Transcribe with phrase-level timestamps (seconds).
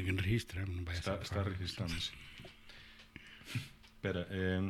[0.00, 2.16] Tiña que registrar, non vai está, a Está, está registrándose.
[4.00, 4.64] Espera, eh,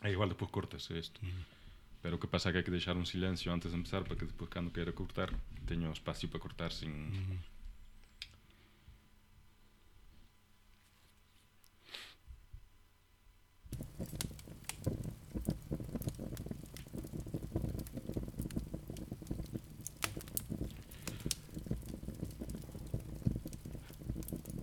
[0.00, 1.20] é igual depois cortas isto.
[2.00, 4.16] Pero o que pasa é que hai que deixar un silencio antes de empezar para
[4.16, 5.28] que depois cando queira cortar
[5.68, 7.12] teño espacio para cortar sin...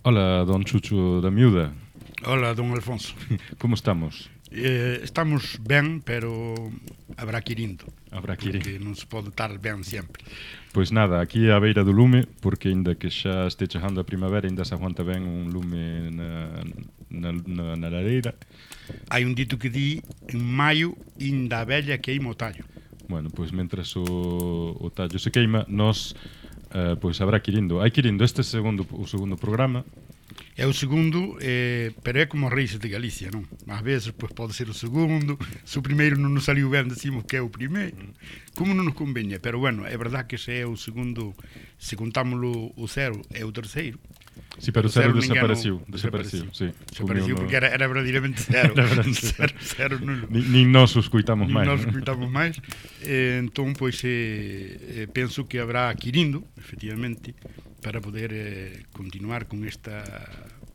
[0.08, 1.70] Hola, don Chucho da Miúda.
[2.24, 3.12] Hola, don Alfonso.
[3.60, 4.30] Como estamos?
[4.50, 6.54] Eh, estamos ben, pero
[7.18, 7.84] habrá que ir indo.
[8.10, 8.56] Habrá que ir.
[8.56, 10.24] Porque non se pode estar ben sempre.
[10.72, 14.48] Pois nada, aquí á beira do lume, porque ainda que xa este chegando a primavera,
[14.48, 16.56] ainda se aguanta ben un lume na,
[17.12, 18.32] na, na, na lareira.
[19.12, 20.00] Hai un dito que di,
[20.32, 22.64] en maio, inda a vella queima o tallo.
[23.12, 24.08] Bueno, pois mentras o,
[24.72, 26.16] o tallo se queima, nós...
[26.16, 26.37] Nos
[26.72, 27.80] eh, pois habrá Quirindo.
[27.80, 29.84] Hai Quirindo este segundo o segundo programa.
[30.58, 33.46] É o segundo, eh, pero é como a Reis de Galicia, non?
[33.70, 37.24] Ás veces pois, pode ser o segundo, se o primeiro non nos saliu ben, decimos
[37.30, 38.10] que é o primeiro.
[38.58, 41.30] Como non nos convenha, pero bueno, é verdad que se é o segundo,
[41.78, 44.02] se contámoslo o cero, é o terceiro.
[44.58, 46.66] Sí, pero o cero, cero desapareceu, desapareciu, desapareciu, sí.
[46.90, 48.74] Desapareciu porque era, era verdadeiramente cero.
[48.76, 50.26] era verdadeiramente cero, cero nulo.
[50.30, 51.66] Ni, nin nós os coitamos máis.
[51.66, 52.58] Ni nós escuitamos máis.
[53.06, 57.38] Eh, entón, pois, eh, eh penso que habrá adquirindo, efectivamente,
[57.82, 60.02] para poder eh, continuar con esta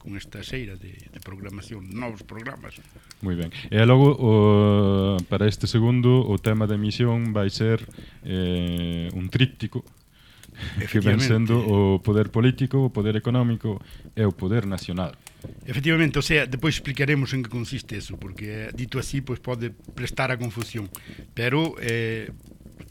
[0.03, 2.75] con esta xeira de, de programación, novos programas.
[3.23, 3.56] Moi ben.
[3.72, 7.80] E logo, o, para este segundo, o tema da emisión vai ser
[8.28, 9.88] eh, un tríptico
[10.92, 13.82] que ven sendo o poder político, o poder económico
[14.16, 15.18] e o poder nacional.
[15.66, 20.31] Efectivamente, o sea, depois explicaremos en que consiste eso, porque dito así, pois pode prestar
[20.31, 20.88] a confusión,
[21.36, 22.31] pero eh,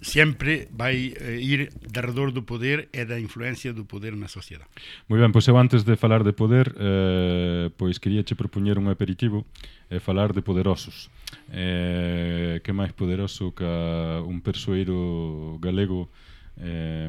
[0.03, 4.69] sempre vai eh, ir derredor do poder e da influencia do poder na sociedade.
[5.07, 8.91] Moi ben, pois eu antes de falar de poder, eh, pois quería che propoñer un
[8.91, 9.47] aperitivo
[9.89, 11.09] e eh, falar de poderosos.
[11.49, 16.11] Eh, que máis poderoso que un persoeiro galego
[16.59, 17.09] eh,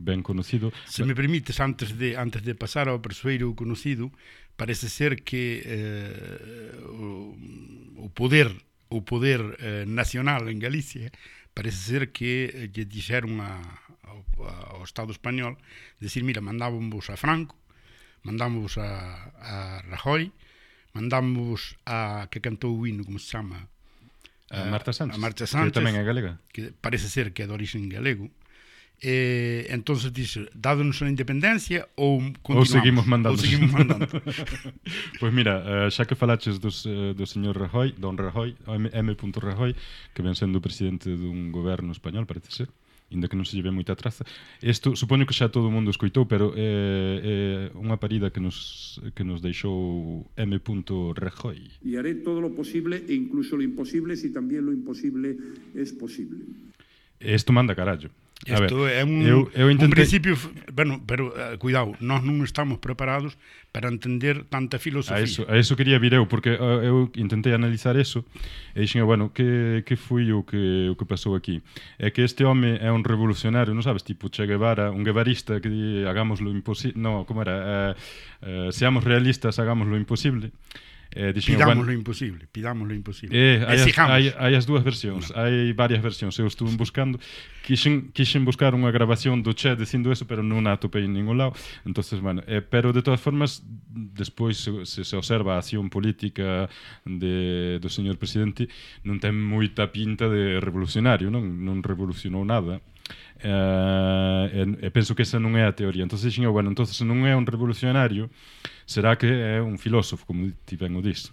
[0.00, 0.72] ben conocido.
[0.88, 4.10] Se me permites, antes de, antes de pasar ao persoeiro conocido,
[4.56, 7.36] parece ser que eh, o,
[7.96, 8.52] o poder
[8.90, 11.14] o poder eh, nacional en Galicia
[11.54, 13.56] parece ser que eh, lle dixeron a,
[14.04, 14.20] ao,
[14.76, 15.56] ao Estado español
[16.02, 17.56] decir, mira, mandábamos a Franco
[18.26, 19.56] mandábamos a, a
[19.86, 20.34] Rajoy
[20.92, 23.70] mandábamos a que cantou o hino, como se chama?
[24.50, 27.44] A, a Marta Sánchez, a Marta Sánchez que tamén é galega que parece ser que
[27.44, 28.28] é de origen galego
[29.02, 32.68] eh, entonces dice, dádonos a independencia ou continuamos?
[32.68, 33.36] Ou seguimos mandando.
[33.36, 34.06] Ou seguimos mandando.
[34.06, 34.36] pois
[35.20, 39.08] pues mira, eh, xa que falaches do, eh, do señor Rajoy, don Rajoy, M.
[39.16, 39.72] Rajoy,
[40.12, 42.68] que ven sendo presidente dun goberno español, parece ser,
[43.10, 44.22] inda que non se lleve moita traza.
[44.62, 48.38] Isto supoño que xa todo o mundo escoitou, pero é eh, eh, unha parida que
[48.38, 50.52] nos, que nos deixou M.
[51.16, 51.58] Rajoy.
[51.82, 55.40] E haré todo lo posible e incluso lo imposible si también lo imposible
[55.72, 56.44] es posible.
[57.20, 58.08] Isto manda carallo.
[58.46, 59.84] Isto é un, eu, eu intentei...
[59.84, 60.32] un principio...
[60.72, 63.36] Bueno, pero, eh, uh, cuidado, nós non estamos preparados
[63.68, 65.20] para entender tanta filosofía.
[65.20, 68.24] A eso, a eso quería vir eu, porque uh, eu intentei analizar eso
[68.72, 71.60] e dixen, bueno, que, que foi o que, o que pasou aquí?
[72.00, 75.68] É que este home é un revolucionario, non sabes, tipo Che Guevara, un guevarista que
[75.68, 76.96] di, hagámoslo imposible...
[76.96, 77.60] No, como era?
[77.60, 77.92] Uh,
[78.40, 80.56] uh, seamos realistas, hagámoslo imposible.
[81.12, 83.34] Eh, dixen, pidamos bueno, imposible, pidamos lo imposible.
[83.34, 85.42] Eh, hai, as, hai, hai as dúas versións, no.
[85.42, 87.18] hai varias versións, eu estuve buscando,
[87.66, 91.34] quixen, quixen buscar unha grabación do Che dicindo eso, pero non a atopei en ningún
[91.34, 91.50] lado,
[91.82, 96.70] entonces bueno, eh, pero de todas formas, despois se, se, se observa a acción política
[97.02, 98.70] de, do señor presidente,
[99.02, 102.78] non ten moita pinta de revolucionario, non, non revolucionou nada.
[103.42, 104.46] Eh,
[104.78, 107.26] e, e penso que esa non é a teoría entonces, xinho, oh, bueno, entonces non
[107.26, 108.30] é un revolucionario
[108.90, 111.30] será que é un filósofo, como ti ben o dis.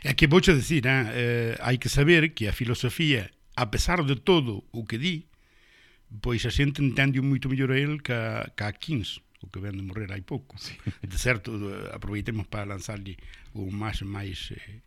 [0.00, 3.28] É que vouche dicir, eh, eh, hai que saber que a filosofía,
[3.60, 5.28] a pesar de todo o que di,
[6.24, 9.60] pois a xente entende moito mellor a el que a, que a Kings, o que
[9.60, 10.56] ven de morrer hai pouco.
[10.56, 10.72] Sí.
[11.04, 13.20] De certo, eh, aproveitemos para lanzarlle
[13.52, 14.80] o máis máis eh,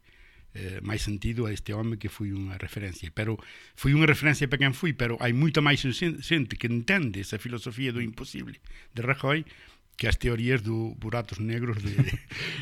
[0.57, 3.13] eh, máis sentido a este home que foi unha referencia.
[3.13, 3.37] Pero
[3.77, 7.93] foi unha referencia para quen fui, pero hai moita máis xente que entende esa filosofía
[7.93, 8.57] do imposible
[8.97, 9.45] de Rajoy
[9.97, 12.13] que as teorías do buratos negros de, de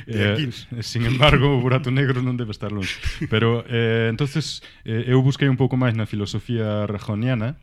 [0.09, 0.49] Eh,
[0.81, 2.97] sin embargo, o burato negro non debe estar longe.
[3.29, 7.61] Pero, eh, entonces eh, eu busquei un pouco máis na filosofía rajoniana,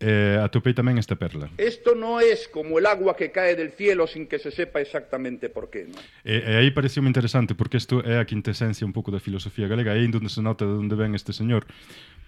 [0.00, 1.52] eh, atopei tamén esta perla.
[1.60, 5.52] Esto no es como el agua que cae del cielo sin que se sepa exactamente
[5.52, 5.84] por qué.
[5.84, 6.00] ¿no?
[6.24, 9.92] E, e aí pareceu interesante, porque isto é a quintesencia un pouco da filosofía galega,
[9.92, 11.68] aí onde se nota de onde ven este señor.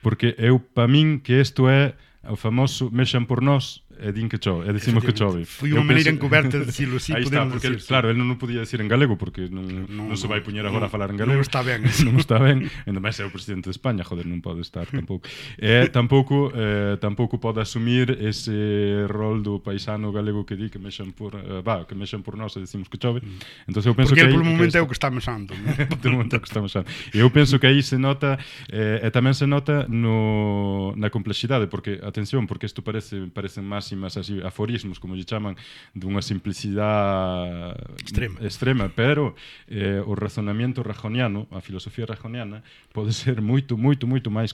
[0.05, 1.97] Porque eu, pa min, que isto é
[2.29, 5.47] o famoso mexan por nós e din que chove, e é que chove.
[5.47, 8.37] Foi unha maneira encoberta de decirlo, sí, Aí está, porque, decir, claro, el non o
[8.37, 11.15] podía decir en galego, porque non, non, non se vai poñer agora no, a falar
[11.15, 11.39] en galego.
[11.39, 11.87] Non está ben.
[12.07, 15.31] non está ben, ainda máis é o presidente de España, joder, non pode estar tampouco.
[15.55, 21.15] E tampouco, eh, tampouco pode asumir ese rol do paisano galego que di que mexan
[21.15, 23.23] por, eh, va, que mexan por nós e decimos que chove.
[23.71, 24.35] Entonces eu penso porque que...
[24.35, 25.55] Porque polo momento é o que está mexando.
[25.55, 26.91] de momento é o que está mexando.
[27.15, 31.69] E eu penso que aí se nota, eh, e tamén se nota no, na complexidade,
[31.69, 35.57] porque, atención, porque isto parece, parece máis máximas, así, aforismos, como lle chaman,
[35.95, 39.35] dunha simplicidade extrema, extrema pero
[39.69, 42.63] eh, o razonamento rajoniano, a filosofía rajoniana,
[42.93, 44.53] pode ser moito, moito, moito máis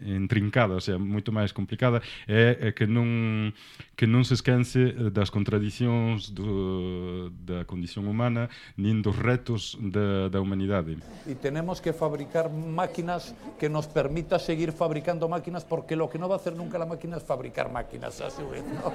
[0.00, 3.52] intrincada, o sea, moito máis complicada, é, é que non
[3.96, 8.48] que non se esquence das contradicións do, da condición humana
[8.80, 10.96] nin dos retos da, da humanidade.
[11.28, 16.32] E tenemos que fabricar máquinas que nos permita seguir fabricando máquinas porque lo que no
[16.32, 18.20] va a hacer nunca la máquina es fabricar máquinas.
[18.24, 18.40] Así.
[18.80, 18.92] ¿no?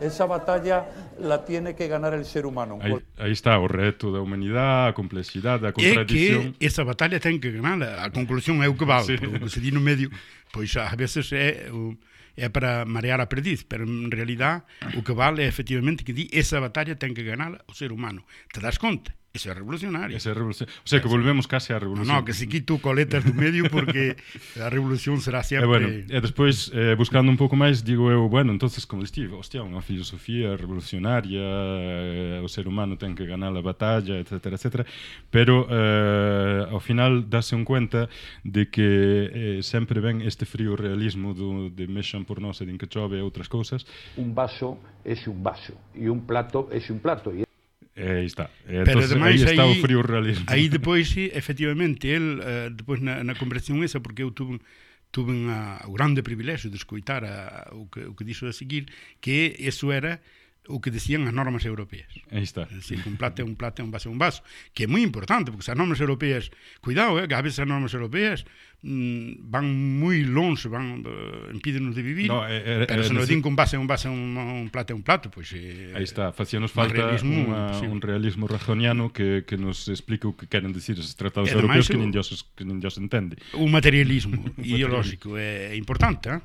[0.00, 0.86] esa batalla
[1.18, 4.94] la tiene que ganar el ser humano Aí, aí está o reto da humanidade, a
[4.94, 6.54] complexidade, a É contradición.
[6.54, 7.80] que esa batalla ten que ganar.
[7.82, 9.06] A conclusión é o que vale.
[9.06, 9.16] Sí.
[9.20, 10.10] O que se di no medio,
[10.52, 11.96] pois a veces é o,
[12.36, 14.64] é para marear a perdiz, pero en realidad
[14.94, 18.24] o que vale é efectivamente que di esa batalla ten que ganar o ser humano.
[18.52, 19.16] Te das conta?
[19.36, 20.16] Eso é revolucionario.
[20.16, 20.72] Eso é revolucionario.
[20.80, 22.08] O sea, que volvemos case á revolución.
[22.08, 24.16] No, no que se quito coletas do medio porque
[24.64, 25.68] a revolución será eh, sempre...
[25.68, 29.36] E, bueno, e despois, eh, buscando un pouco máis, digo eu, bueno, entonces, como estive,
[29.36, 34.88] hostia, unha filosofía revolucionaria, eh, o ser humano ten que ganar a batalla, etc, etc.
[35.28, 38.08] Pero, eh, ao final, dase un cuenta
[38.40, 42.80] de que eh, sempre ven este frío realismo do, de mexan por nós e din
[42.80, 43.84] que chove e outras cousas.
[44.16, 47.45] Un vaso é un vaso e un plato é un plato.
[47.96, 48.52] Eh, aí está.
[48.68, 50.44] Eh, Pero entonces, ademais, aí está aí, o frío realismo.
[50.48, 54.60] Aí depois, sí, efectivamente, el, eh, depois na, na conversación esa, porque eu tuve,
[55.08, 58.92] tuve un o grande privilexio de escoitar a, o, que, o que dixo a seguir,
[59.24, 60.20] que eso era
[60.68, 62.10] o que decían as normas europeas.
[62.28, 62.68] Aí está.
[62.68, 64.44] É dicir, un plato é un plato, un vaso é un vaso,
[64.74, 66.52] que é moi importante, porque as normas europeas,
[66.84, 68.44] cuidado, eh, que a veces as normas europeas
[68.86, 69.66] Mm, van
[69.98, 73.26] moi longe, van eh, uh, impídenos de vivir, no, eh, eh, pero eh, se nos
[73.26, 75.58] din que un base é un base, un, un plato é un plato, pois pues,
[75.58, 80.30] eh, Aí está, eh, facíanos falta realismo, una, un realismo rajoniano que, que nos explique
[80.30, 83.42] o que queren dicir esos tratados e europeos que nin dios, que nin dios entende.
[83.58, 86.38] Un materialismo ideolóxico é importante, eh?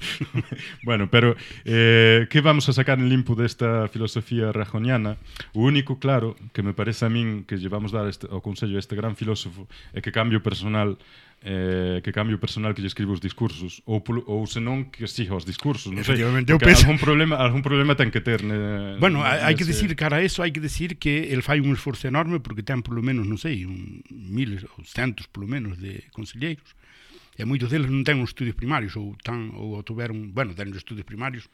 [0.88, 1.36] bueno, pero
[1.68, 5.20] eh, que vamos a sacar en limpo desta filosofía rajoniana?
[5.52, 8.96] O único claro que me parece a min que llevamos dar este, ao Consello este
[8.96, 10.96] gran filósofo é que cambio personal
[11.42, 15.06] eh, que cambie o personal que lle escribe os discursos ou polo, ou senón que
[15.06, 16.18] siga os discursos, non sei.
[16.18, 16.82] Eu penso...
[16.82, 18.42] algún problema, algún problema ten que ter.
[18.42, 19.46] Ne, bueno, nese...
[19.46, 22.42] hai que decir cara a eso, hai que decir que el fai un esforzo enorme
[22.42, 26.74] porque ten polo menos, non sei, un miles ou centos polo menos de conselleiros.
[27.38, 30.82] E moitos deles non ten os estudios primarios ou tan ou tuveron, bueno, ten os
[30.82, 31.46] estudios primarios,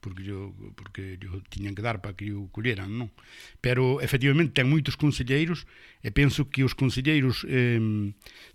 [0.00, 3.10] porque yo, porque yo tiñan que dar para que o colleran, non?
[3.58, 5.66] Pero efectivamente ten moitos conselleiros
[6.02, 7.82] e penso que os conselleiros eh,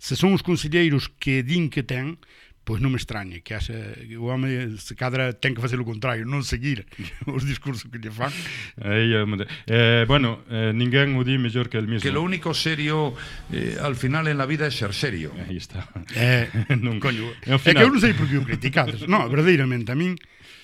[0.00, 2.16] se son os conselleiros que din que ten,
[2.64, 3.76] pois non me extrañe que haxa,
[4.16, 6.88] o home se cadra ten que facer o contrario, non seguir
[7.28, 8.32] os discursos que lle fan.
[8.80, 9.24] Aí, eh,
[9.68, 12.00] eh, bueno, eh, ninguén o di mellor que el mismo.
[12.00, 13.12] Que lo único serio
[13.52, 15.36] eh, al final en la vida é ser serio.
[15.44, 15.84] Aí está.
[16.16, 16.48] Eh,
[16.80, 17.60] non, coño, final...
[17.60, 19.04] é que eu non sei por que o criticades.
[19.04, 20.16] non, verdadeiramente a min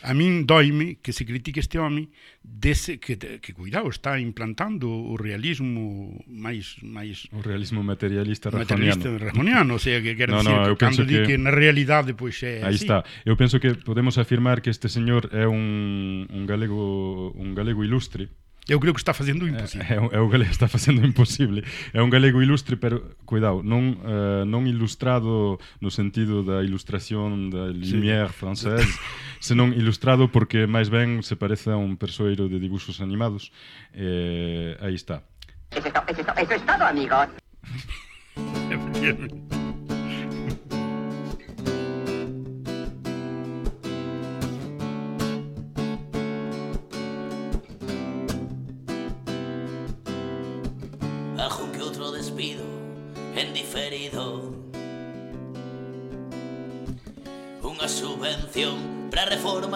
[0.02, 2.08] A min doime que se critique este home
[2.42, 8.96] dese que, que cuidado, está implantando o realismo máis máis o realismo materialista rajoniano.
[8.96, 12.16] Materialista rajoniano, o sea, que quer no, decir, no, cando di que, que na realidade
[12.16, 12.88] pois é Aí así.
[12.88, 13.04] está.
[13.24, 18.32] Eu penso que podemos afirmar que este señor é un, un galego un galego ilustre,
[18.70, 19.84] eu creo que está facendo o imposible.
[19.90, 21.64] É, é, é o galego está facendo o imposible.
[21.92, 27.66] É un galego ilustre, pero cuidado, non uh, non ilustrado no sentido da ilustración da
[27.74, 28.38] Lumière sí.
[28.38, 28.86] francés,
[29.42, 33.50] senón ilustrado porque máis ben se parece a un persoeiro de dibuxos animados.
[33.90, 35.26] Eh, aí está.
[35.74, 37.26] Eso es, to, eso es, to, eso es todo, amigos.
[38.70, 39.59] Efectivamente.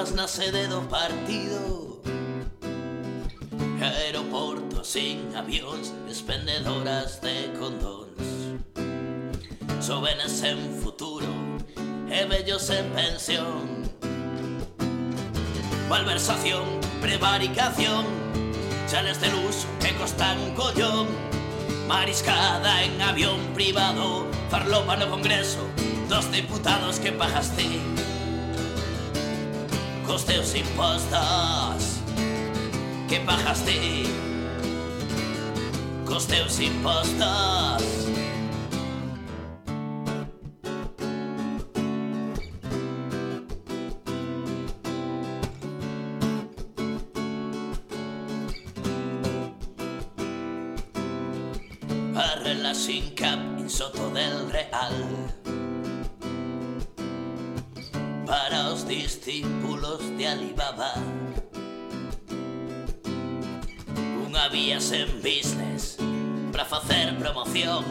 [0.05, 2.03] Bruxelas nace do partido
[3.81, 8.21] Aeroportos sin avións expendedoras de condóns
[9.81, 11.33] Sobenes en futuro
[12.11, 13.89] eh, E vellos en pensión.
[15.89, 16.65] Malversación,
[17.01, 18.05] prevaricación
[18.87, 21.09] Chales de luz que costan collón.
[21.89, 25.65] Mariscada en avión privado Farlopa no congreso
[26.11, 27.94] Dos diputados que pagaste
[30.15, 31.99] dels teus impostos.
[33.09, 34.07] Que pajas té
[36.07, 38.04] que teus impostos.
[60.35, 60.99] Alibaba
[64.27, 65.95] Unha vía sen business
[66.51, 67.87] Para facer promoción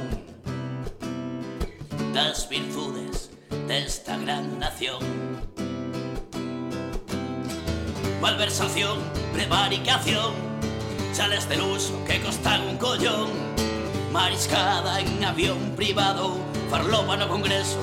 [2.11, 3.31] Das virtudes
[3.65, 4.99] desta gran nación.
[8.19, 8.99] Malversación,
[9.31, 10.35] prevaricación
[11.15, 13.31] Chales de luz que costan un collón.
[14.11, 16.35] Mariscada en avión privado
[16.69, 17.79] Farlopa no congreso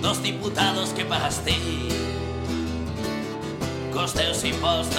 [0.00, 2.13] Dos diputados que pagasteis
[3.94, 4.98] Cos teus impostos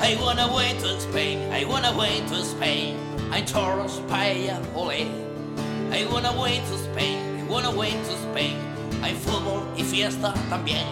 [0.00, 2.96] I wanna wait to Spain I wanna wait to Spain.
[3.32, 5.10] I'm toros, paella, ole.
[5.90, 8.58] I wanna wait to Spain I wanna wait to Spain.
[9.02, 10.86] Hay fútbol y fiesta también.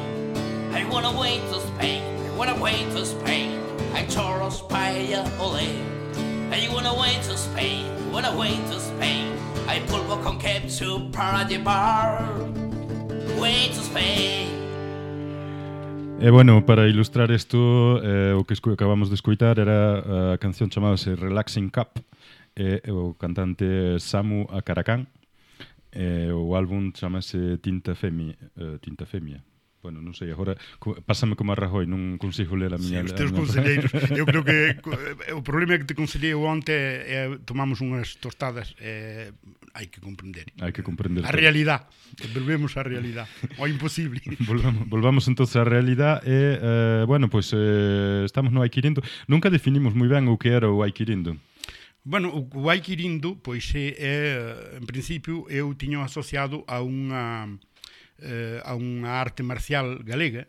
[0.74, 3.60] I wanna wait to Spain I wanna wait to Spain.
[3.94, 5.70] Hay toros, paella, ole.
[6.50, 9.38] I wanna wait to Spain I wanna wait to Spain.
[9.68, 12.57] Hay pulpo con ketchup para llevar
[16.20, 20.68] E bueno, para ilustrar isto, eh, o que acabamos de escoitar era eh, a canción
[20.68, 22.02] chamábase Relaxing Cup,
[22.58, 25.06] e eh, o cantante Samu Akaracán,
[25.94, 29.47] e eh, o álbum chamase Tinta Femi, eh, Tinta Femia.
[29.78, 30.58] Bueno, non sei, agora
[31.06, 33.06] pásame como a Rajoy, non consigo ler a miña...
[33.06, 33.94] Sí, os teus conselleiros.
[34.18, 39.30] eu creo que eh, o problema que te consellei onte é tomamos unhas tostadas eh,
[39.78, 40.50] hai que comprender.
[40.58, 41.22] Hai que comprender.
[41.22, 41.86] A realidade.
[42.34, 43.30] Volvemos á realidade.
[43.62, 44.18] O imposible.
[44.50, 48.98] volvamos, volvamos entonces á realidade e, eh, bueno, pois pues, eh, estamos no Aikirindo.
[49.30, 51.38] Nunca definimos moi ben o que era o Aikirindo.
[52.02, 54.14] Bueno, o, o Aikirindo, pois é, é
[54.80, 57.46] en principio eu tiño asociado a unha
[58.22, 60.46] eh, a unha arte marcial galega,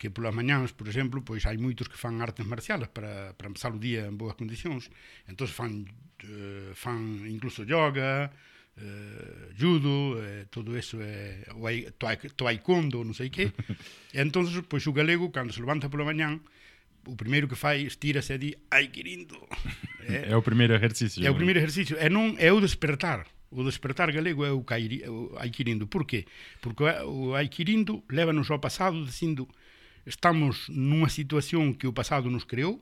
[0.00, 3.76] que polas mañáns, por exemplo, pois hai moitos que fan artes marciales para, para empezar
[3.76, 4.88] o día en boas condicións.
[5.28, 5.84] Entón fan,
[6.24, 8.32] eh, fan incluso yoga,
[8.80, 11.92] eh, judo, eh, todo eso é eh,
[12.32, 13.52] taekwondo, non sei que.
[14.16, 16.40] entón, pois o galego, cando se levanta pola mañán,
[17.04, 19.36] o primeiro que fai estírase e di ai querindo.
[20.08, 21.20] É, eh, é o primeiro exercicio.
[21.20, 21.36] É o eh.
[21.36, 22.00] primeiro exercicio.
[22.00, 23.28] E non é o despertar.
[23.50, 25.86] O despertar galego é o, cairi, o aiquirindo.
[25.90, 26.24] Por qué?
[26.62, 29.50] Porque o aiquirindo lévanos ao pasado dicindo
[30.06, 32.78] estamos nunha situación que o pasado nos creou,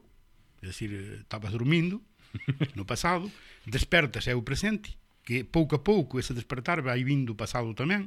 [0.60, 2.04] é dicir, eh, estabas dormindo
[2.76, 3.32] no pasado,
[3.64, 4.92] despertas é o presente,
[5.24, 8.04] que pouco a pouco ese despertar vai vindo o pasado tamén,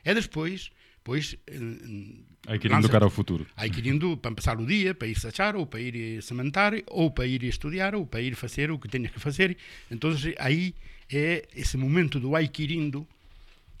[0.00, 0.72] e despois,
[1.04, 3.44] pois, eh, Aikirindo lanza- cara ao futuro.
[3.52, 6.72] Hai que ir indo para empezar o día, para ir sachar, ou para ir sementar,
[6.88, 9.60] ou para ir estudiar, ou para ir facer o que teñas que facer.
[9.92, 10.72] Entón, aí
[11.08, 13.08] é ese momento do hai que ir indo,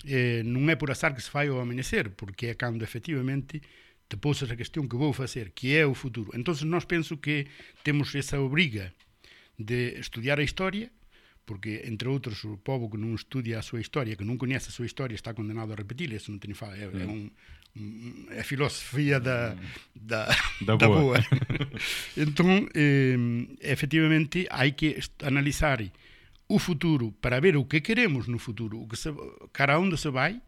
[0.04, 3.60] eh, non é por azar que se fai ao amanecer, porque é cando efectivamente
[4.08, 6.32] te posas a cuestión que vou facer, que é o futuro.
[6.32, 7.46] Entón, nós penso que
[7.84, 8.96] temos esa obriga
[9.60, 10.88] de estudiar a historia,
[11.44, 14.76] porque, entre outros, o povo que non estudia a súa historia, que non coñece a
[14.76, 17.28] súa historia, está condenado a repetir, eso non teño fa, é, é, un,
[17.76, 19.52] un, é a filosofía da,
[19.92, 20.28] da,
[20.64, 21.20] Da da boa.
[21.20, 21.20] boa.
[22.16, 23.16] entón, eh,
[23.60, 25.84] efectivamente, hai que analizar
[26.48, 29.12] o futuro para ver o que queremos no futuro, o que se,
[29.52, 30.40] cara onde se vai,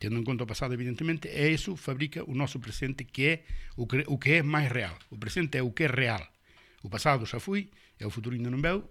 [0.00, 3.34] tendo en conta o pasado, evidentemente, e iso fabrica o noso presente, que é
[3.76, 4.96] o que, o que é máis real.
[5.12, 6.24] O presente é o que é real.
[6.82, 8.88] O pasado xa foi, e o futuro ainda non veu,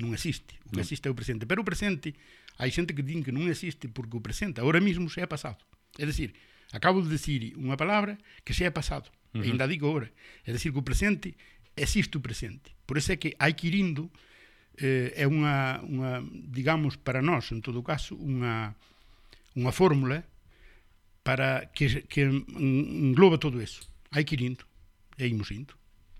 [0.00, 0.56] non existe.
[0.66, 1.44] O que existe é o presente.
[1.44, 2.16] Pero o presente,
[2.56, 5.60] hai xente que din que non existe porque o presente, agora mesmo, xa é pasado.
[6.00, 6.32] É dicir,
[6.72, 9.12] acabo de decir unha palabra que xa é pasado.
[9.36, 9.46] Uh -huh.
[9.46, 10.08] E ainda digo agora.
[10.42, 11.36] É dicir, que o presente
[11.76, 12.74] existe o presente.
[12.88, 14.08] Por eso é que hai que ir indo
[14.78, 18.78] eh, é unha, unha, digamos, para nós, en todo caso, unha,
[19.58, 20.22] unha fórmula
[21.26, 23.84] para que, que engloba todo eso.
[24.14, 24.64] Hai que ir indo,
[25.18, 25.76] e imos indo.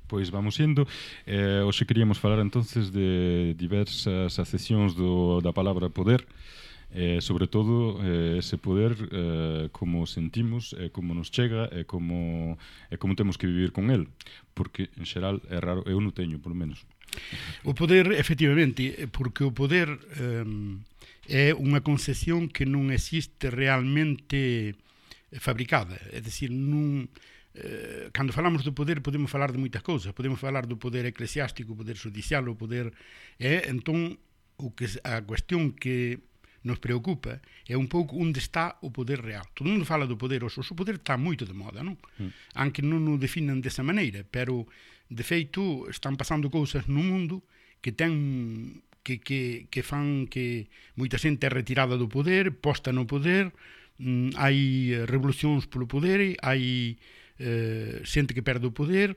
[0.09, 0.89] Pois vamos indo.
[1.25, 6.25] Eh, hoxe queríamos falar entonces de diversas acesións do, da palabra poder,
[6.91, 11.85] eh, sobre todo eh, ese poder eh, como sentimos, eh, como nos chega e eh,
[11.85, 12.57] como,
[12.91, 14.09] eh, como temos que vivir con el.
[14.57, 16.89] Porque, en xeral, é raro, eu non teño, polo menos.
[17.65, 20.81] O poder, efectivamente, porque o poder um,
[21.29, 24.75] é unha concesión que non existe realmente
[25.37, 27.05] fabricada, é dicir, non
[27.53, 31.75] eh, cando falamos do poder podemos falar de moitas cousas, podemos falar do poder eclesiástico,
[31.75, 32.95] o poder judicial, o poder
[33.37, 34.17] é, eh, entón
[34.59, 36.25] o que a cuestión que
[36.65, 39.47] nos preocupa é un pouco onde está o poder real.
[39.55, 41.95] Todo mundo fala do poder, o seu poder está moito de moda, non?
[42.19, 42.31] Mm.
[42.59, 44.67] Anque non o definan desa maneira, pero
[45.09, 47.43] De feito, están pasando cousas no mundo
[47.81, 50.69] que ten que, que, que fan que
[51.01, 53.49] moita xente é retirada do poder, posta no poder,
[53.97, 57.01] mm, hai revolucións polo poder, hai
[57.41, 59.17] eh, xente que perde o poder,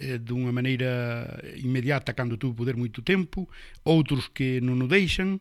[0.00, 3.44] eh, dunha maneira inmediata cando tuvo poder moito tempo,
[3.84, 5.36] outros que non o deixan,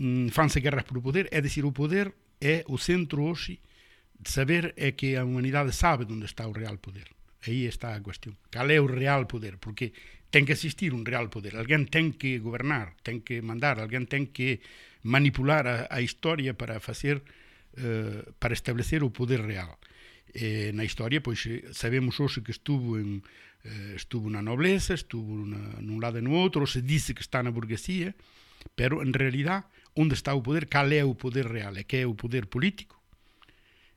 [0.00, 3.60] mm, fanse guerras polo poder, é dicir, o poder é o centro hoxe
[4.16, 7.15] de saber é que a humanidade sabe onde está o real poder
[7.46, 8.34] aí está a cuestión.
[8.50, 9.56] Cal é o real poder?
[9.62, 9.94] Porque
[10.34, 11.54] ten que existir un real poder.
[11.54, 14.60] Alguén ten que gobernar, ten que mandar, alguén ten que
[15.06, 17.22] manipular a, a historia para facer
[17.78, 19.78] eh, para establecer o poder real.
[20.34, 23.22] Eh, na historia, pois eh, sabemos hoxe que estuvo en
[23.66, 27.42] eh, estuvo na nobleza, estuvo na, nun lado e no outro, se dice que está
[27.42, 28.14] na burguesía,
[28.74, 32.06] pero en realidad onde está o poder, cal é o poder real, é que é
[32.06, 33.00] o poder político.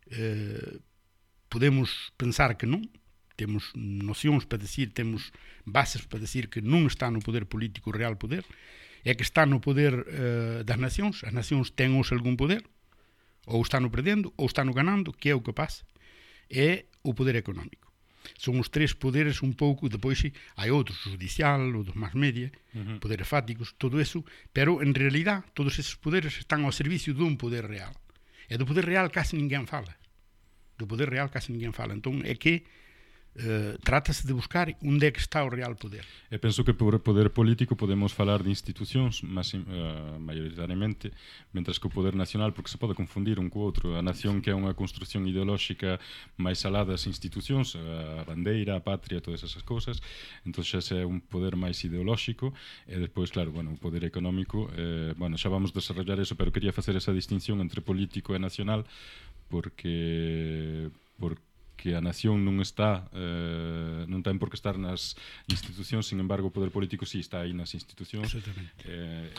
[0.10, 0.80] Eh,
[1.50, 2.82] podemos pensar que non,
[3.40, 5.32] temos nocións para decir, temos
[5.64, 8.44] bases para decir que non está no poder político o real poder,
[9.08, 12.68] é que está no poder eh, das nacións, as nacións ten hoxe algún poder,
[13.48, 15.88] ou están perdendo, ou están no ganando, que é o que pasa,
[16.52, 17.90] é o poder económico
[18.38, 20.22] son os tres poderes un pouco, depois
[20.60, 23.00] hai outros, o judicial, o dos más media, uh -huh.
[23.02, 24.22] poderes fáticos, todo eso,
[24.54, 27.96] pero en realidad todos esos poderes están ao servicio dun poder real.
[28.50, 29.96] E do poder real casi ninguén fala.
[30.78, 31.96] Do poder real casi ninguén fala.
[31.96, 32.66] Entón é que
[33.36, 36.04] eh, trátase de buscar onde é que está o real poder.
[36.32, 41.14] E penso que por poder político podemos falar de institucións mas, uh, maioritariamente,
[41.54, 44.50] mentras que o poder nacional, porque se pode confundir un co outro, a nación que
[44.52, 46.02] é unha construción ideolóxica
[46.36, 50.02] máis alada das institucións, a bandeira, a patria, todas esas cousas,
[50.44, 52.52] entón xa é un poder máis ideolóxico,
[52.90, 56.74] e despois, claro, bueno, o poder económico, eh, bueno, xa vamos desarrollar eso, pero quería
[56.74, 58.84] facer esa distinción entre político e nacional,
[59.50, 61.49] porque porque
[61.80, 65.16] que a nación non está eh, non ten por que estar nas
[65.48, 68.28] institucións, sin embargo, o poder político si sí, está aí nas institucións.
[68.28, 68.84] Exactamente.
[68.84, 69.32] Eh,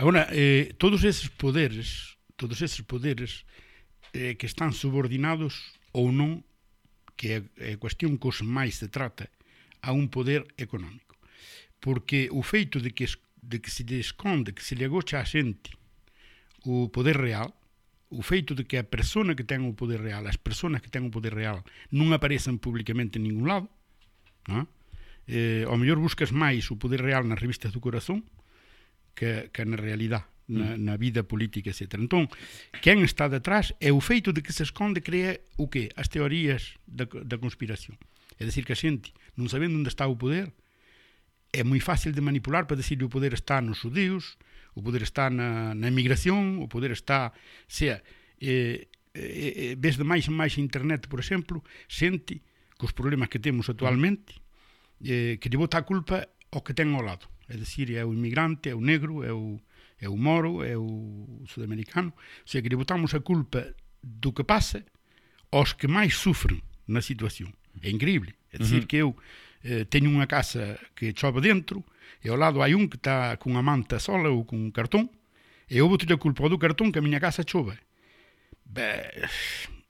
[0.00, 3.44] Agora, eh, todos eses poderes, todos eses poderes
[4.12, 6.40] eh, que están subordinados ou non,
[7.12, 9.28] que é, é cuestión cos máis se trata,
[9.84, 11.20] a un poder económico.
[11.76, 13.04] Porque o feito de que,
[13.44, 15.76] de que se lhe esconde, que se lhe agocha a xente
[16.64, 17.52] o poder real,
[18.12, 21.08] o feito de que a persona que ten o poder real, as persoas que ten
[21.08, 23.72] o poder real, non aparecen publicamente en ningún lado,
[24.46, 24.68] non?
[25.24, 28.26] Eh, ao mellor buscas máis o poder real nas revistas do corazón
[29.16, 30.82] que, que na realidade, na, mm.
[30.82, 31.96] na vida política, etc.
[31.96, 32.28] Entón,
[32.84, 35.88] quen está detrás é o feito de que se esconde crea o quê?
[35.96, 37.96] As teorías da, da conspiración.
[38.36, 40.52] É dicir que a xente, non sabendo onde está o poder,
[41.52, 44.36] é moi fácil de manipular para que o poder está nos judeus,
[44.74, 47.32] o poder está na, na emigración, o poder está,
[47.68, 48.02] sea,
[48.40, 52.40] eh, eh, ves de máis en máis internet, por exemplo, xente
[52.80, 54.40] cos problemas que temos actualmente,
[55.04, 57.28] eh, que lle bota a culpa ao que ten ao lado.
[57.46, 59.60] É dicir, é o inmigrante, é o negro, é o,
[60.00, 62.16] é o moro, é o sudamericano.
[62.42, 64.82] O sea, que lle botamos a culpa do que pasa
[65.52, 67.52] aos que máis sufren na situación.
[67.84, 68.34] É increíble.
[68.50, 68.88] É dicir, uh -huh.
[68.88, 69.08] que eu
[69.62, 71.86] eh, teño unha casa que chove dentro,
[72.22, 75.10] e ao lado hai un que está cunha manta sola ou cun cartón,
[75.70, 77.78] e eu boto a culpa do cartón que a miña casa chove.
[78.66, 79.26] Be,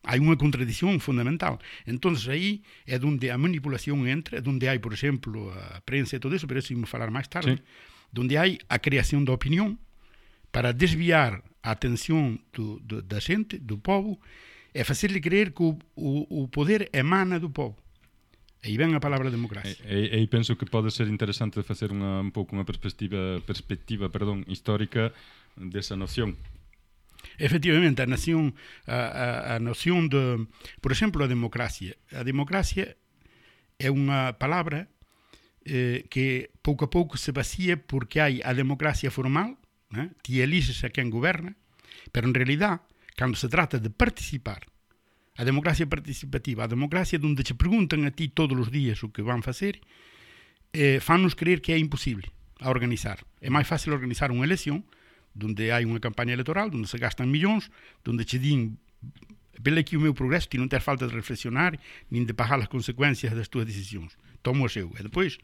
[0.03, 1.63] hai unha contradición fundamental.
[1.87, 6.23] Entonces aí é onde a manipulación entra, é onde hai, por exemplo, a prensa e
[6.23, 8.19] todo eso, pero eso imos falar máis tarde, sí.
[8.19, 9.79] onde hai a creación da opinión
[10.55, 14.19] para desviar a atención do, do, da xente, do povo,
[14.73, 17.82] e facerle creer que o, o, o poder emana do povo.
[18.63, 19.75] E aí ven a palabra democracia.
[19.83, 24.07] E, e, e penso que pode ser interesante facer unha, un pouco unha perspectiva, perspectiva
[24.07, 25.11] perdón, histórica
[25.59, 26.39] desa noción.
[27.43, 28.55] Efectivamente, a nación
[28.87, 30.47] a, a, a noción de,
[30.79, 31.99] por exemplo, a democracia.
[32.15, 32.95] A democracia
[33.83, 34.87] é unha palabra
[35.67, 39.59] eh, que pouco a pouco se vacía porque hai a democracia formal,
[39.91, 40.15] né?
[40.23, 41.59] ti elixes a quen goberna,
[42.15, 42.87] pero en realidad,
[43.19, 44.71] cando se trata de participar
[45.37, 49.25] A democracia participativa, a democracia onde che preguntan a ti todos os días o que
[49.25, 49.81] van facer,
[50.77, 52.29] eh, fannos creer que é imposible
[52.61, 53.25] a organizar.
[53.41, 54.85] É máis fácil organizar unha elección
[55.33, 57.73] onde hai unha campaña electoral, onde se gastan millóns,
[58.05, 58.77] onde che din
[59.57, 61.81] vele aquí o meu progreso, ti non tens falta de reflexionar
[62.13, 64.21] nin de pagar as consecuencias das túas decisións.
[64.45, 64.93] Tomo o seu.
[64.99, 65.41] E depois,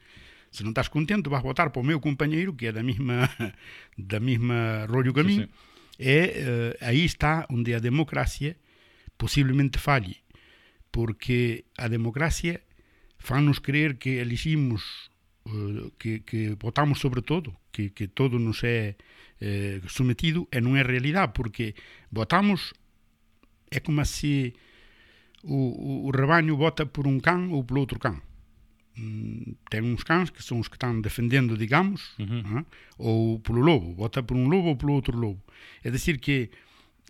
[0.52, 3.24] se non estás contento, vas votar para o meu compañeiro que é da mesma
[3.96, 5.38] da mesma rollo que a mí.
[5.40, 5.66] Sí, sí.
[5.98, 8.60] E eh, aí está onde a democracia
[9.18, 10.22] posiblemente falle,
[10.90, 12.62] porque a democracia
[13.18, 15.10] fan-nos creer que elegimos,
[15.44, 18.96] uh, que, que votamos sobre todo, que, que todo nos é
[19.40, 21.74] eh, sometido e non é realidade, porque
[22.10, 22.74] votamos
[23.70, 24.56] é como se
[25.44, 28.22] o, o, o rebaño vota por un can ou polo outro can.
[28.98, 32.62] Mm, ten uns cans que son os que están defendendo, digamos, uh -huh.
[32.98, 35.38] ou polo lobo, vota por un lobo ou polo outro lobo.
[35.86, 36.50] É dicir que,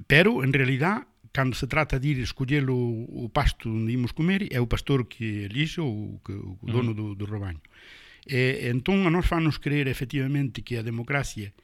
[0.05, 4.59] pero, en realidad, cando se trata de ir escollelo o pasto onde imos comer, é
[4.59, 7.63] o pastor que elixe ou que, o dono do, do rebaño.
[8.27, 11.55] E, entón, a nos fanos creer efectivamente que a democracia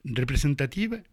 [0.00, 1.04] representativa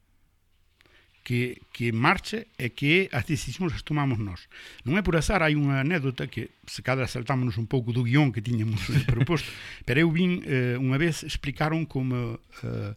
[1.28, 4.48] que, que marcha e que as decisións as tomamos nós.
[4.88, 8.32] Non é por azar, hai unha anécdota que se cada saltámonos un pouco do guión
[8.32, 8.80] que tiñamos
[9.12, 9.52] proposto,
[9.84, 12.96] pero eu vin eh, unha vez explicaron como eh,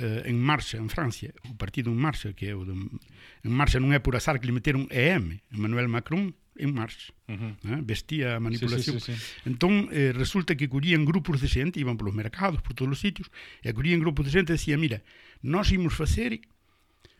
[0.00, 3.76] eh, en marcha en Francia, o partido en marcha, que é o de, en marcha
[3.76, 7.12] non é por azar que lhe meteron EM, Emmanuel Macron, en marcha.
[7.28, 7.52] Uh -huh.
[7.68, 7.80] eh?
[7.84, 8.96] Vestía a manipulación.
[9.00, 9.48] Sí, sí, sí, sí.
[9.48, 13.28] Entón, eh, resulta que collían grupos de xente, iban polos mercados, por todos os sitios,
[13.60, 15.04] e collían grupos de xente e decía, mira,
[15.44, 16.40] nós imos facer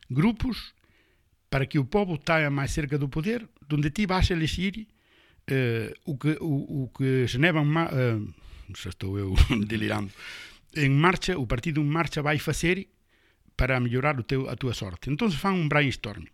[0.08, 0.72] grupos
[1.52, 4.88] para que o povo taia máis cerca do poder, donde ti vas a elegir
[5.46, 7.60] eh, o, que, o, o que Geneva...
[7.92, 8.20] Eh,
[8.70, 9.34] xa estou eu
[9.66, 10.14] delirando
[10.74, 12.88] en marcha, o partido en marcha vai facer
[13.56, 15.10] para mellorar o teu, a túa sorte.
[15.10, 16.24] Entón fan un brainstorm.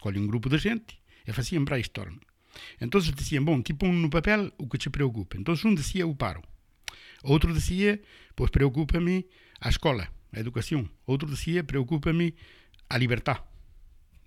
[0.00, 2.20] Colle un grupo de xente e facían brainstorm.
[2.78, 5.36] Entón dicían, bon, tipo un no papel o que te preocupa.
[5.36, 6.42] Entón un dicía o paro.
[7.24, 7.98] Outro dicía,
[8.36, 9.26] pois preocupa-me
[9.60, 10.92] a escola, a educación.
[11.08, 12.36] Outro dicía, preocupa-me
[12.88, 13.42] a libertade.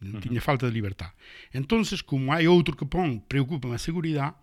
[0.02, 0.22] Uhum.
[0.22, 1.14] Tiña falta de liberdade.
[1.54, 4.38] Entón, como hai outro que pon, preocupa-me a seguridade,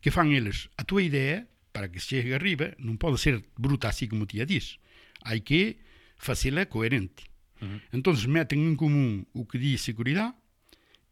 [0.00, 3.88] que fan eles a tua idea, para que chegue chegue arriba, não pode ser bruta
[3.88, 4.78] assim como o tia diz.
[5.22, 5.78] Há que
[6.16, 7.24] fazê-la coerente.
[7.60, 7.80] Uhum.
[7.92, 10.34] Então metem em comum o que diz segurança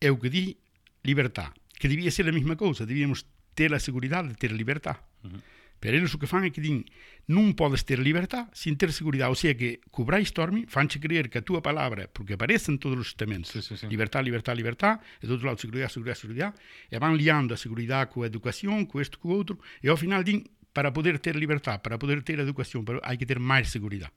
[0.00, 0.56] é o que diz
[1.04, 4.98] liberdade, que devia ser a mesma coisa, devíamos ter a segurança de ter liberdade.
[5.24, 5.40] Uhum.
[5.78, 6.82] Pero eles o que fan é que din
[7.30, 9.30] non podes ter libertad sin ter seguridade.
[9.30, 13.08] O sea que co brainstorming fanche creer que a túa palabra, porque aparecen todos os
[13.14, 13.86] estamentos, sí, sí, sí.
[13.86, 16.54] libertad, libertad, libertad, e do outro lado seguridade, seguridade, seguridade,
[16.90, 20.50] e van liando a seguridade coa educación, co isto, co outro, e ao final din
[20.74, 24.14] para poder ter libertad, para poder ter educación, pero hai que ter máis seguridade.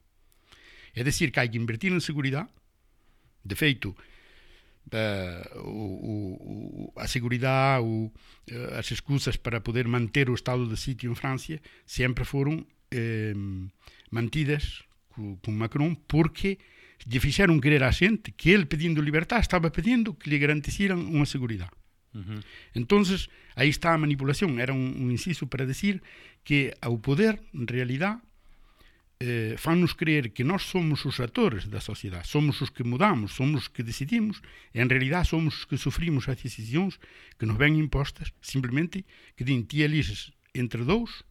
[0.92, 2.50] É dicir, que hai que invertir en seguridade,
[3.42, 3.94] de feito,
[4.90, 7.80] eh, da, o, o, a segurança,
[8.50, 13.32] eh, as excusas para poder manter o estado de sítio em França sempre foram eh,
[14.10, 16.58] mantidas com, com, Macron porque
[17.06, 21.26] lhe fizeram querer à gente que ele pedindo liberdade estava pedindo que lhe garantissem uma
[21.26, 21.68] segurança.
[22.14, 22.40] Uhum.
[22.74, 23.02] Então,
[23.56, 24.58] aí está a manipulação.
[24.58, 26.02] Era um, um inciso para dizer
[26.44, 28.20] que ao poder, em realidade,
[29.22, 33.62] eh, fannos creer que nós somos os actores da sociedade, somos os que mudamos, somos
[33.62, 34.42] os que decidimos,
[34.74, 36.98] en realidad somos os que sufrimos as decisións
[37.38, 39.06] que nos ven impostas, simplemente
[39.38, 41.22] que din ti elises entre dous,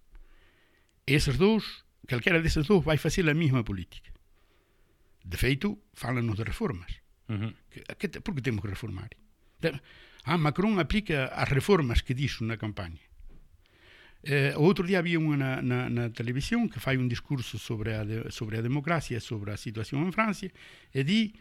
[1.03, 4.15] e eses dous, calquera deses dous vai facer a mesma política.
[5.27, 7.03] De feito, falanos de reformas.
[7.27, 7.51] Uh -huh.
[7.99, 9.11] que, que, por que temos que reformar?
[10.23, 13.03] Ah, Macron aplica as reformas que dixo na campaña.
[14.23, 18.05] Eh, outro día había unha na, na, na televisión que fai un discurso sobre a,
[18.05, 20.53] de, sobre a democracia, sobre a situación en Francia,
[20.93, 21.33] e di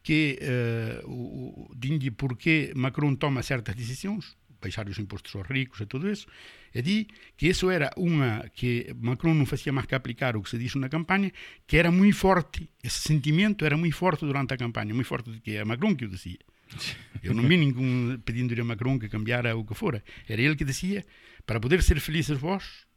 [0.00, 5.84] que eh, o, dinlle por que Macron toma certas decisións, baixar os impostos aos ricos
[5.84, 6.24] e todo eso,
[6.72, 10.48] e di que eso era unha que Macron non facía máis que aplicar o que
[10.48, 11.28] se dixo na campaña,
[11.68, 15.60] que era moi forte, ese sentimento era moi forte durante a campaña, moi forte que
[15.60, 16.40] a Macron que o decía.
[17.24, 20.04] Eu non vi ningún pedindo a Macron que cambiara o que fora.
[20.28, 21.04] Era ele que decía
[21.46, 22.88] para poder ser felizes vós,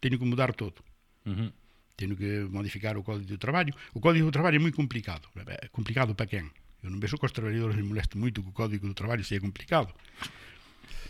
[0.00, 0.82] teño que mudar todo.
[1.26, 1.50] Uh -huh.
[1.96, 3.74] Teño que modificar o Código do Traballo.
[3.94, 5.28] O Código do Traballo é moi complicado.
[5.34, 6.52] É complicado para quen?
[6.84, 9.40] Eu non vexo que os traballadores me moleste moito que o Código do Traballo seja
[9.40, 9.90] complicado.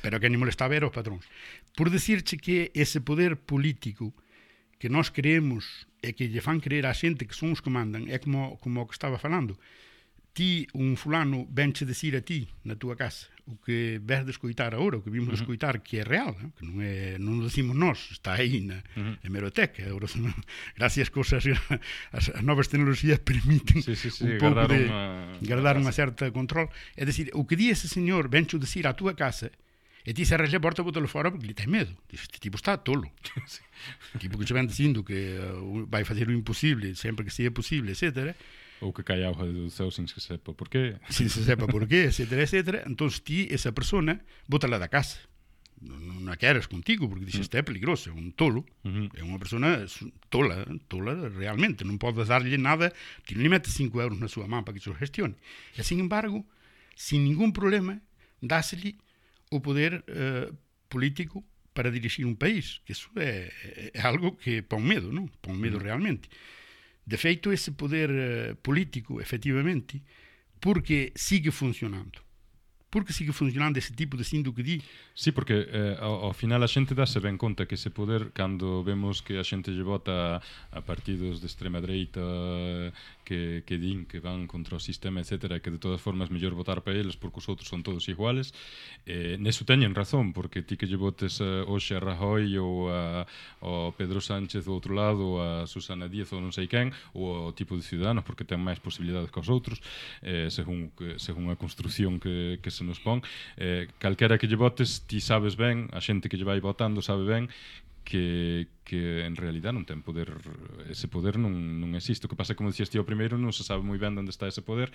[0.00, 1.26] Pero a quen me molesta ver os patróns.
[1.74, 4.14] Por decirche que ese poder político
[4.78, 8.06] que nós creemos e que lle fan creer a xente que son os que mandan,
[8.06, 9.58] é como, como o que estaba falando
[10.36, 14.74] ti, un fulano, venche decir a ti, na túa casa, o que ves de escoitar
[14.74, 15.38] agora, o que vimos uh -huh.
[15.38, 16.50] de escoitar, que é real, né?
[16.58, 19.14] que non, é, non o decimos nós, está aí na uh -huh.
[19.22, 19.86] hemeroteca.
[19.86, 20.10] Agora,
[20.78, 21.46] gracias cousas,
[22.16, 25.38] as, as novas tecnologías permiten sí, sí, sí, un pouco de una...
[25.46, 26.66] guardar unha certa control.
[26.98, 29.54] É dicir, o que di ese señor, vencho dicir a túa casa,
[30.06, 31.90] E ti cerras a porta e botalo fora porque lhe tens medo.
[32.06, 33.10] Dices, este tipo está tolo.
[34.22, 37.90] tipo que che van dicindo que uh, vai facer o imposible sempre que seja possível,
[37.90, 38.30] etc.
[38.80, 41.00] Ou que caia auga do céu sin que se sepa por qué.
[41.08, 42.78] Sin se sepa por qué, etcétera, etcétera.
[42.84, 45.20] Entón, ti, esa persona, bótala da casa.
[45.80, 48.64] Non a queres contigo, porque dixes, é peligroso, é un tolo.
[48.84, 49.06] Uh -huh.
[49.16, 49.84] É unha persona
[50.32, 51.84] tola, tola realmente.
[51.84, 52.92] Non podes darlle nada,
[53.24, 55.36] ti non metes 5 euros na súa man para que se gestione.
[55.76, 56.44] E, sin embargo,
[56.96, 58.00] sin ningún problema,
[58.40, 58.96] dásele
[59.52, 60.48] o poder eh,
[60.88, 61.44] político
[61.76, 63.52] para dirixir un país, que eso é,
[63.92, 65.28] é algo que pon medo, non?
[65.44, 65.86] Pon medo uh -huh.
[65.92, 66.28] realmente
[67.06, 70.02] De feito, ese poder eh, político, efectivamente,
[70.58, 72.18] porque sigue funcionando.
[72.90, 74.82] Porque sigue funcionando ese tipo de que di.
[75.14, 78.82] Sí, porque eh, ao, ao final a xente dáse ben conta que ese poder, cando
[78.82, 80.42] vemos que a xente lle vota
[80.74, 82.90] a partidos de extrema dereita
[83.26, 86.86] que, que din que van contra o sistema, etc., que de todas formas mellor votar
[86.86, 88.54] para eles porque os outros son todos iguales,
[89.04, 93.26] eh, neso teñen razón, porque ti que lle votes eh, hoxe a Rajoy ou a,
[93.60, 97.50] o Pedro Sánchez do outro lado, ou a Susana Díaz ou non sei quen, ou
[97.50, 99.82] o tipo de ciudadanos, porque ten máis posibilidades que os outros,
[100.22, 103.18] eh, según, según a construción que, que se nos pon,
[103.58, 107.26] eh, calquera que lle votes, ti sabes ben, a xente que lle vai votando sabe
[107.26, 107.50] ben
[108.06, 110.30] que, que en realidad non ten poder
[110.86, 111.50] ese poder non,
[111.82, 112.24] non existe.
[112.24, 114.46] O que pasa como dixías ti ao primeiro non se sabe moi ben onde está
[114.46, 114.94] ese poder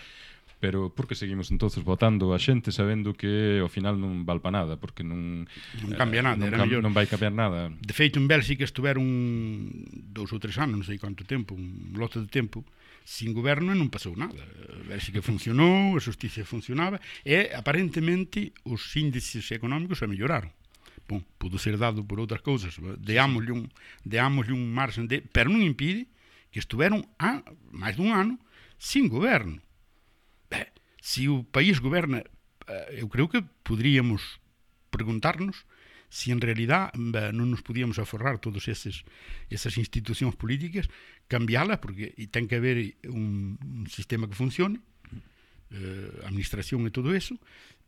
[0.64, 4.80] pero por que seguimos entonces votando a xente sabendo que ao final non val nada
[4.80, 5.44] porque non,
[5.84, 7.68] non cambia eh, nada non, cam, non vai cambiar nada.
[7.68, 9.04] De feito en Bélxica estuveron
[9.92, 12.64] dous ou tres anos non sei quanto tempo un lote de tempo
[13.04, 14.40] sin goberno e non pasou nada.
[14.40, 20.56] A Bélxica funcionou, a justicia funcionaba e aparentemente os índices económicos se melloraron.
[21.12, 23.68] Bom, pudo ser dado por outras cousas, deámoslle un,
[24.08, 25.20] deámoslle un margen de...
[25.20, 26.08] Pero non impide
[26.56, 28.40] que estuveron a máis dun ano
[28.80, 29.60] sin goberno.
[30.48, 30.72] Ben,
[31.04, 34.40] se o país goberna, eh, eu creo que poderíamos
[34.88, 35.68] preguntarnos
[36.08, 39.04] se en realidad ben, non nos podíamos aforrar todos eses,
[39.52, 40.88] esas institucións políticas,
[41.28, 44.80] cambiálas, porque ten que haber un, un sistema que funcione,
[45.76, 47.36] eh, administración e todo eso,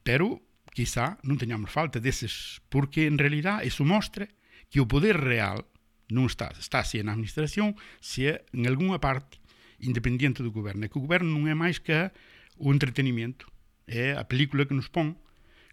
[0.04, 4.28] pero quizá non teñamos falta deses, porque en realidad eso mostra
[4.74, 5.70] que o poder real
[6.10, 9.38] non está, está se na administración, se é en algunha parte
[9.80, 12.10] independiente do goberno, e que o goberno non é máis que
[12.58, 13.48] o entretenimento,
[13.86, 15.16] é a película que nos pon,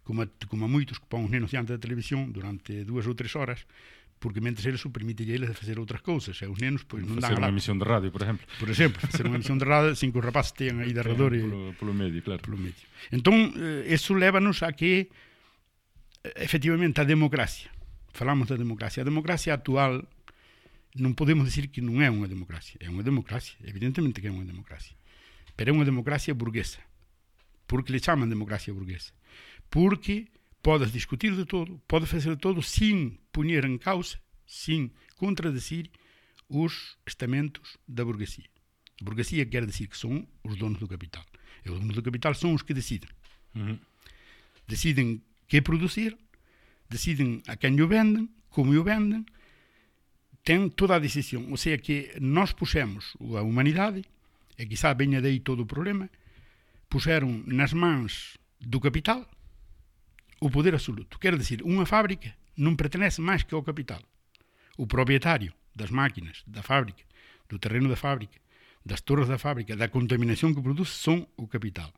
[0.05, 3.33] como a, como moitos que pon os nenos diante da televisión durante dúas ou tres
[3.35, 3.65] horas,
[4.21, 7.19] porque mentres eles o permite a eles facer outras cousas e os nenos pois, non
[7.19, 8.45] dan facer unha emisión de radio, por exemplo.
[8.61, 11.33] Por exemplo, facer unha emisión de radio sin que os rapaces teñan aí de redor
[11.33, 12.45] polo, polo medio, claro.
[12.45, 12.85] Polo medio.
[13.11, 17.73] entón, eh, eso lévanos a que eh, efectivamente a democracia
[18.13, 19.03] falamos da democracia.
[19.03, 20.07] A democracia actual
[20.95, 22.77] non podemos decir que non é unha democracia.
[22.79, 24.95] É unha democracia, evidentemente que é unha democracia.
[25.57, 26.85] Pero é unha democracia burguesa
[27.71, 29.15] porque le chaman democracia burguesa.
[29.71, 30.27] Porque
[30.63, 35.91] podes discutir de todo, podes facer de todo sin puñer en causa, sin contradecir
[36.49, 38.49] os estamentos da burguesía.
[39.01, 41.25] A burguesía quer decir que son os donos do capital.
[41.65, 43.09] E os donos do capital son os que deciden.
[43.57, 43.81] Ujú.
[44.69, 46.19] Deciden que producir,
[46.91, 49.25] deciden a quen o venden, como o venden,
[50.45, 51.49] ten toda a decisión.
[51.55, 54.05] O sea que nós puxemos a humanidade,
[54.61, 56.13] e quizá veña dei todo o problema,
[56.93, 59.25] puxeron nas mans do capital
[60.41, 61.21] o poder absoluto.
[61.21, 64.01] Quer decir, unha fábrica non pertenece máis que ao capital.
[64.81, 67.05] O propietario das máquinas, da fábrica,
[67.47, 68.41] do terreno da fábrica,
[68.81, 71.93] das torres da fábrica, da contaminación que produce, son o capital.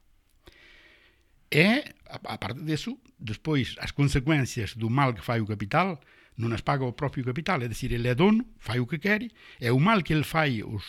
[1.53, 6.01] E, a, parte disso, despois, as consecuencias do mal que fai o capital
[6.41, 9.29] non as paga o propio capital, é dicir, ele é dono, fai o que quere,
[9.61, 10.85] e o mal que ele fai, os,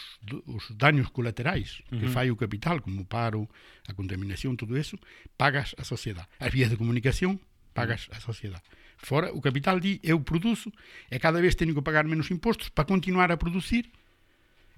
[0.47, 3.51] os daños colaterais que fai o capital, como o paro,
[3.87, 4.95] a contaminación, todo eso,
[5.35, 6.31] pagas a sociedade.
[6.39, 7.43] As vías de comunicación,
[7.75, 8.63] pagas a sociedade.
[8.95, 10.71] Fora, o capital di, eu produzo,
[11.11, 13.91] e cada vez teño que pagar menos impostos para continuar a producir,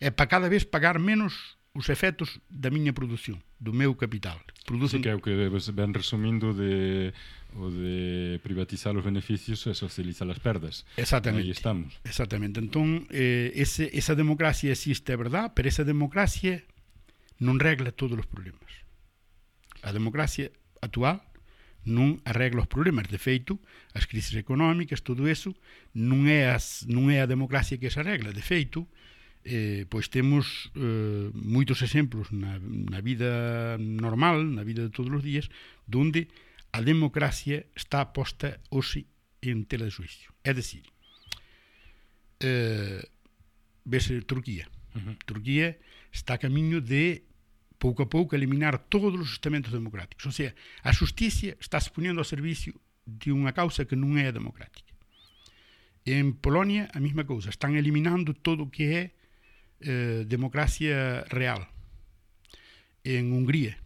[0.01, 4.39] e para cada vez pagar menos os efectos da miña produción, do meu capital.
[4.39, 7.13] Sí, Producen que é o que ven resumindo de
[7.55, 10.85] o de privatizar os beneficios e socializar as perdas.
[10.97, 11.47] Exactamente.
[11.47, 11.95] Aí estamos.
[12.03, 12.59] Exactamente.
[12.59, 16.67] Entón, eh, ese, esa democracia existe, é verdad, pero esa democracia
[17.39, 18.83] non regla todos os problemas.
[19.83, 20.51] A democracia
[20.83, 21.23] actual
[21.87, 23.07] non arregla os problemas.
[23.07, 23.61] De feito,
[23.95, 25.55] as crisis económicas, todo eso,
[25.95, 28.35] non é, as, non é a democracia que se arregla.
[28.35, 28.83] De feito,
[29.45, 35.23] eh, pois temos eh, moitos exemplos na, na vida normal, na vida de todos os
[35.23, 35.47] días,
[35.85, 36.27] donde
[36.75, 39.07] a democracia está posta hoje
[39.41, 40.27] em tela de juízo.
[40.43, 40.83] É decir,
[42.43, 42.99] uh,
[43.89, 44.67] eh, a Turquia.
[44.93, 45.15] Uhum.
[45.25, 45.79] Turquia
[46.11, 47.23] está a caminho de,
[47.79, 50.25] pouco a pouco, eliminar todos os estamentos democráticos.
[50.25, 52.73] Ou seja, a justiça está-se pondo ao serviço
[53.07, 54.93] de uma causa que não é democrática.
[56.05, 57.49] Em Polónia, a mesma coisa.
[57.51, 59.11] Estão eliminando todo o que é
[59.79, 61.65] uh, democracia real.
[63.05, 63.77] Em Hungria,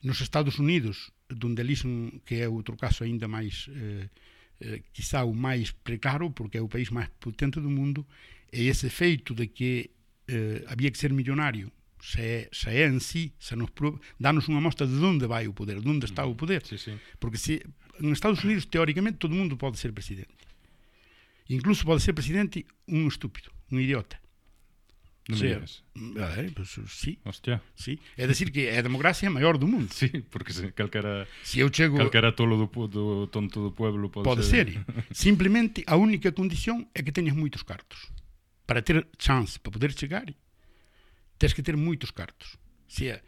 [0.00, 4.08] nos Estados Unidos, donde elixen, que é outro caso aínda máis eh,
[4.60, 8.06] eh, quizá o máis precaro, porque é o país máis potente do mundo,
[8.52, 9.90] e ese feito de que
[10.28, 14.50] eh, había que ser millonario se é, se é en sí, se nos prove, danos
[14.50, 16.66] unha mostra de onde vai o poder, de onde está o poder.
[16.66, 16.94] Sí, sí.
[17.18, 17.62] Porque se,
[18.02, 20.42] en Estados Unidos, teóricamente, todo mundo pode ser presidente.
[21.46, 24.21] Incluso pode ser presidente un estúpido, un idiota.
[25.28, 25.54] No sí.
[26.18, 27.18] Ah, pues, sí.
[27.24, 27.62] Hostia.
[27.76, 28.00] Sí.
[28.16, 29.86] É dicir que a democracia é maior do mundo.
[29.94, 34.26] Sí, porque se calquera se eu chego calquera tolo do, do tonto do pueblo pode,
[34.26, 34.50] pode eh.
[34.50, 34.66] ser.
[34.72, 34.82] ser.
[35.14, 38.10] Simplemente a única condición é que teñas moitos cartos.
[38.66, 40.26] Para ter chance, para poder chegar,
[41.38, 42.58] tens que ter moitos cartos.
[42.90, 43.22] Se é,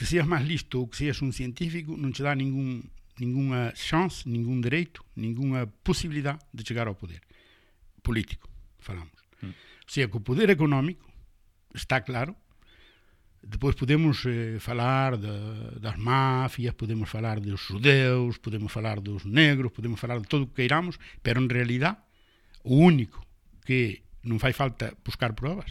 [0.00, 2.88] que seas máis listo ou que seas un científico non te dá ningún
[3.20, 7.20] ninguna chance, ningún dereito, ninguna posibilidade de chegar ao poder
[8.00, 8.48] político,
[8.80, 9.12] falamos.
[9.44, 9.52] Hum.
[9.86, 11.13] Se é que o poder económico
[11.74, 12.36] está claro.
[13.42, 19.70] Depois podemos eh, falar de, das máfias, podemos falar dos judeus, podemos falar dos negros,
[19.70, 22.00] podemos falar de todo o que queiramos, pero en realidad
[22.64, 23.20] o único
[23.68, 25.68] que non fai falta buscar provas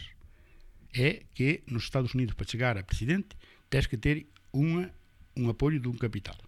[0.94, 3.34] é que nos Estados Unidos para chegar a presidente
[3.66, 4.94] tens que ter unha,
[5.34, 6.38] un apoio dun capital.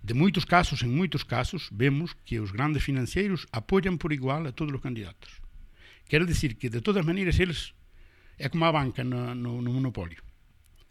[0.00, 4.56] De moitos casos, en moitos casos, vemos que os grandes financeiros apoian por igual a
[4.56, 5.44] todos os candidatos.
[6.08, 7.76] Quero dicir que, de todas maneiras, eles
[8.40, 10.24] é como a banca no, no, no monopolio.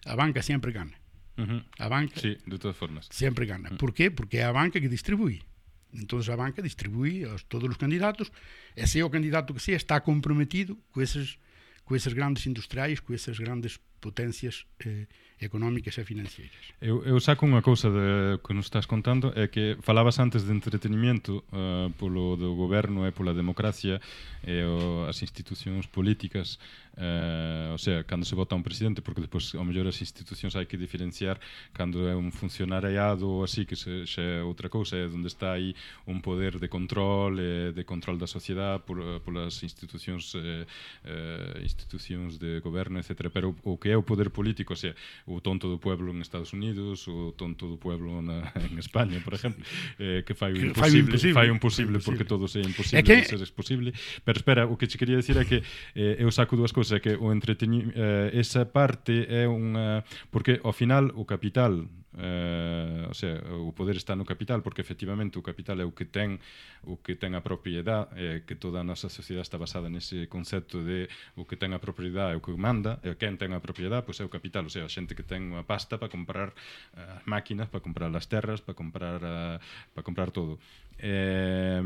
[0.06, 0.94] A banca sempre gana.
[1.36, 1.58] Ujú.
[1.82, 3.10] A banca Sí, de todas formas.
[3.10, 3.74] sempre gana.
[3.82, 4.12] Por qué?
[4.14, 5.42] Porque é a banca que distribui.
[5.90, 8.30] Entonces a banca distribui a todos os candidatos
[8.78, 11.42] e se o candidato que sea está comprometido co eses,
[11.82, 15.08] co eses grandes industriais, co esas grandes potencias eh,
[15.42, 16.56] económicas e financeiras.
[16.80, 20.54] Eu, eu saco unha cousa de, que nos estás contando é que falabas antes de
[20.56, 23.98] entretenimiento uh, polo do goberno e pola democracia
[24.46, 26.62] e o, as institucións políticas
[27.00, 30.68] eh, o sea, cando se vota un presidente, porque despois ao mellor as institucións hai
[30.68, 31.40] que diferenciar
[31.72, 35.56] cando é un funcionariado ou así, que se, xa é outra cousa, é onde está
[35.56, 35.72] aí
[36.06, 40.68] un poder de control, eh, de control da sociedade por, eh, polas institucións eh,
[41.08, 43.32] eh, institucións de goberno, etc.
[43.32, 44.92] Pero o que é o poder político, o sea,
[45.24, 49.40] o tonto do pueblo en Estados Unidos, o tonto do pueblo na, en España, por
[49.40, 49.64] exemplo,
[49.98, 53.00] eh, que fai o imposible, fai o imposible, fai o imposible porque todo é imposible,
[53.00, 53.24] é que...
[53.24, 53.94] ser posible,
[54.26, 55.64] Pero espera, o que che quería decir é que
[55.96, 60.02] eh, eu saco dúas cousas o que o entreteni eh, esa parte é unha
[60.34, 61.86] porque ao final o capital
[62.20, 66.04] eh, o, sea, o poder está no capital porque efectivamente o capital é o que
[66.06, 66.44] ten
[66.84, 70.84] o que ten a propiedade eh, que toda a nosa sociedade está basada nese concepto
[70.84, 71.08] de
[71.40, 74.20] o que ten a propiedade é o que manda e quen ten a propiedade pois
[74.20, 76.52] é o capital o sea, a xente que ten a pasta para comprar
[77.00, 79.60] eh, as máquinas, para comprar as terras para comprar, eh, a,
[79.96, 80.60] para comprar todo.
[81.02, 81.80] Eh,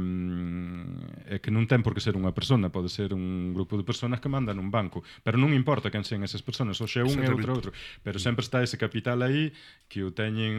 [1.29, 4.17] é que non ten por que ser unha persona, pode ser un grupo de personas
[4.17, 7.29] que mandan un banco, pero non importa quen sean esas personas, ou xe un e
[7.29, 7.69] outro outro,
[8.01, 9.53] pero sempre está ese capital aí
[9.85, 10.55] que o ten teñen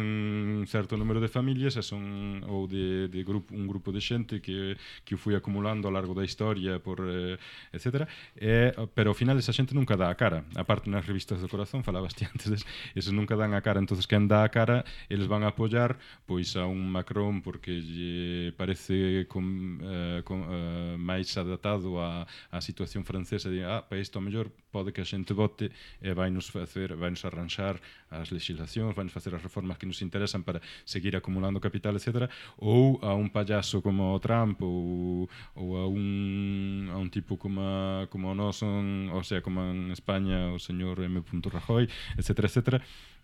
[0.60, 4.44] un certo número de familias e son ou de, de grupo, un grupo de xente
[4.44, 4.76] que,
[5.08, 7.40] que o foi acumulando ao largo da historia por eh,
[7.72, 8.04] etc.
[8.36, 10.44] E, pero ao final esa xente nunca dá a cara.
[10.52, 13.80] Aparte nas revistas do corazón falabas ti antes, des, eses nunca dan a cara.
[13.80, 15.96] entonces quen dá a cara, eles van a apoiar
[16.28, 19.44] pois a un Macron porque lle parece com,
[19.80, 24.52] eh, com, eh, máis adaptado a, a situación francesa de, ah, para isto a mellor
[24.74, 25.70] pode que a xente vote
[26.02, 27.78] e vai nos facer, vai nos arranxar
[28.10, 32.32] as legislacións, vai nos facer as reformas que nos interesan para seguir acumulando capital, etc.,
[32.56, 37.60] ou a un payaso como o Trump ou, ou a, un, a un tipo como,
[37.60, 41.20] a, como o nos, son, o sea, como en España o señor M.
[41.44, 42.82] Rajoy, etc., etc.,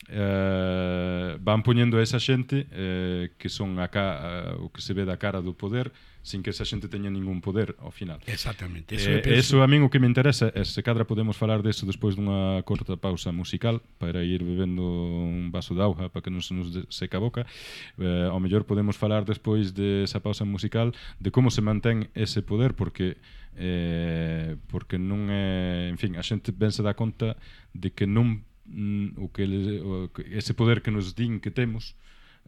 [0.08, 4.94] eh, van poñendo a esa xente eh, que son a ca, a, o que se
[4.94, 8.20] ve da cara do poder sin que esa xente teña ningún poder ao final.
[8.28, 8.96] Exactamente.
[8.96, 11.88] Eso, eh, eso a min o que me interesa é se cadra podemos falar deso
[11.88, 16.44] despois dunha corta pausa musical para ir bebendo un vaso de auga para que non
[16.44, 17.48] se nos seca a boca.
[17.96, 22.44] Eh, ao mellor podemos falar despois desa de pausa musical de como se mantén ese
[22.44, 23.16] poder porque
[23.56, 27.40] eh, porque non é, en fin, a xente ben se dá conta
[27.72, 29.44] de que non mm, o que,
[29.80, 31.96] o, ese poder que nos din que temos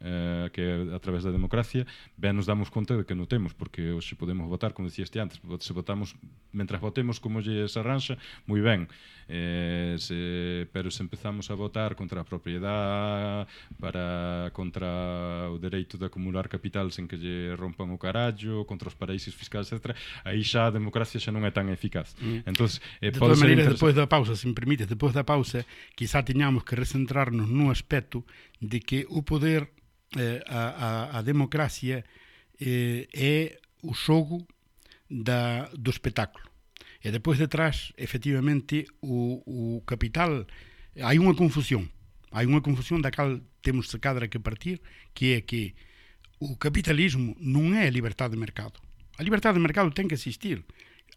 [0.02, 1.86] eh, que a través da democracia
[2.18, 5.38] ben nos damos conta de que non temos porque hoxe podemos votar, como dicías antes
[5.38, 6.18] se votamos,
[6.50, 8.18] mentras votemos como lle se arranxa,
[8.50, 8.90] moi ben
[9.28, 13.46] eh, se, pero se empezamos a votar contra a propiedade
[13.78, 18.96] para contra o dereito de acumular capital sen que lle rompan o carallo, contra os
[18.98, 19.94] paraísos fiscais, etc.
[20.26, 22.18] Aí xa a democracia xa non é tan eficaz.
[22.18, 22.48] Mm.
[22.50, 22.68] Entón,
[23.00, 25.64] eh, de todas maneiras, depois da pausa, se me permite, depois da pausa,
[25.94, 28.26] quizá teñamos que recentrarnos no aspecto
[28.60, 29.70] de que o poder
[30.46, 32.04] a, a, a democracia,
[32.60, 34.46] eh, é o xogo
[35.08, 36.44] da, do espectáculo.
[37.02, 40.46] E depois detrás, efectivamente, o, o capital,
[41.02, 41.90] hai unha confusión.
[42.30, 44.78] Hai unha confusión da cal temos de cadra que partir,
[45.10, 45.74] que é que
[46.38, 48.78] o capitalismo non é a liberdade de mercado.
[49.18, 50.62] A liberdade de mercado ten que existir.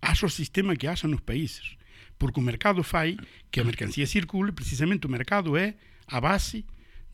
[0.02, 1.78] Haxa o sistema que haxa nos países.
[2.18, 3.18] Porque o mercado fai
[3.54, 5.78] que a mercancía circule, precisamente o mercado é
[6.10, 6.66] a base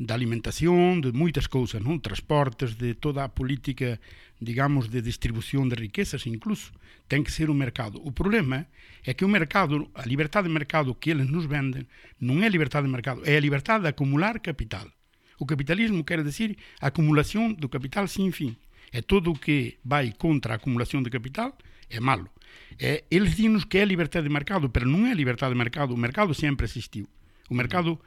[0.01, 2.01] da alimentación, de moitas cousas, non?
[2.01, 4.01] Transportes, de toda a política,
[4.41, 6.73] digamos, de distribución de riquezas incluso,
[7.05, 8.01] ten que ser o mercado.
[8.01, 8.65] O problema
[9.05, 11.85] é que o mercado, a liberdade de mercado que eles nos venden,
[12.17, 14.89] non é liberdade de mercado, é a liberdade de acumular capital.
[15.37, 18.57] O capitalismo quer decir a acumulación do capital sin fin.
[18.89, 21.53] É todo o que vai contra a acumulación de capital
[21.89, 22.25] é malo.
[22.79, 25.99] É, eles dinos que é liberdade de mercado, pero non é liberdade de mercado, o
[25.99, 27.05] mercado sempre existiu.
[27.51, 28.01] O mercado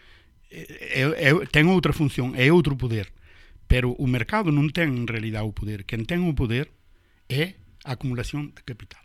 [0.55, 3.11] é, é, ten outra función, é outro poder.
[3.66, 5.82] Pero o mercado non ten en realidad o poder.
[5.82, 6.70] Quen ten o poder
[7.26, 9.02] é a acumulación de capital.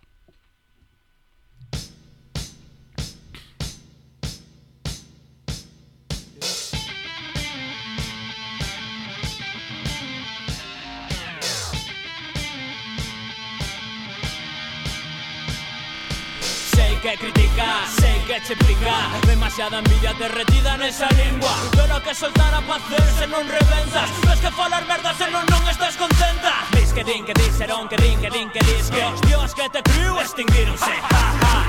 [16.77, 17.98] Sei que critica, sei
[18.29, 24.37] que explicar Demasiada envidia derretida nesa lingua Pero que soltara pa hacerse non reventas Ves
[24.37, 26.61] que falar merda se non non estás contenta.
[26.77, 29.65] Dis que din que diseron que din que din que dis Que os dios que
[29.73, 30.93] te criu extinguironse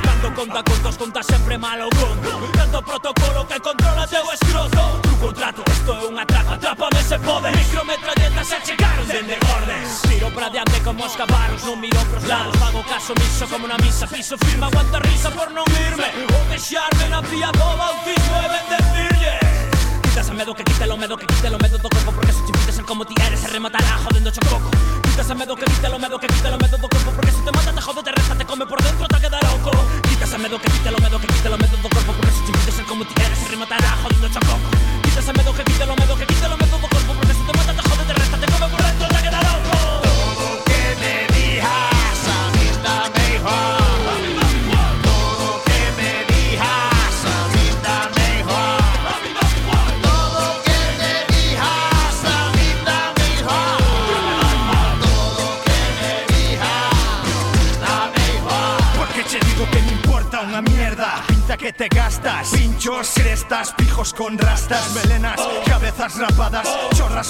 [0.04, 2.52] Cando conta contos conta sempre malo conto.
[2.52, 6.54] Tanto protocolo que controla teu escroto isto é unha atraco.
[6.54, 11.14] Atrápame se pode Micrometralletas se chegaron dende gordes Tiro pra diante como os
[11.64, 12.56] Non miro pros lados.
[12.56, 16.08] Fago caso miso como na misa Piso firme, aguanta risa por non irme.
[16.24, 19.34] Ou deixarme na pía do bautismo e bendecirlle
[20.10, 22.40] Quitas a medo que quite lo medo que quite lo medo do corpo Porque se
[22.40, 24.70] impides ser como ti eres se rematará jodendo cho coco
[25.04, 27.40] Quitas a medo que quite lo medo que quite lo medo do corpo Porque se
[27.44, 29.70] te mata te jode te resta te come por dentro te queda loco.
[30.08, 32.42] Quitas a medo que quite lo medo que quite lo medo do corpo Porque se
[32.42, 34.19] impides ser como ti eres se rematará jodendo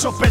[0.00, 0.29] paso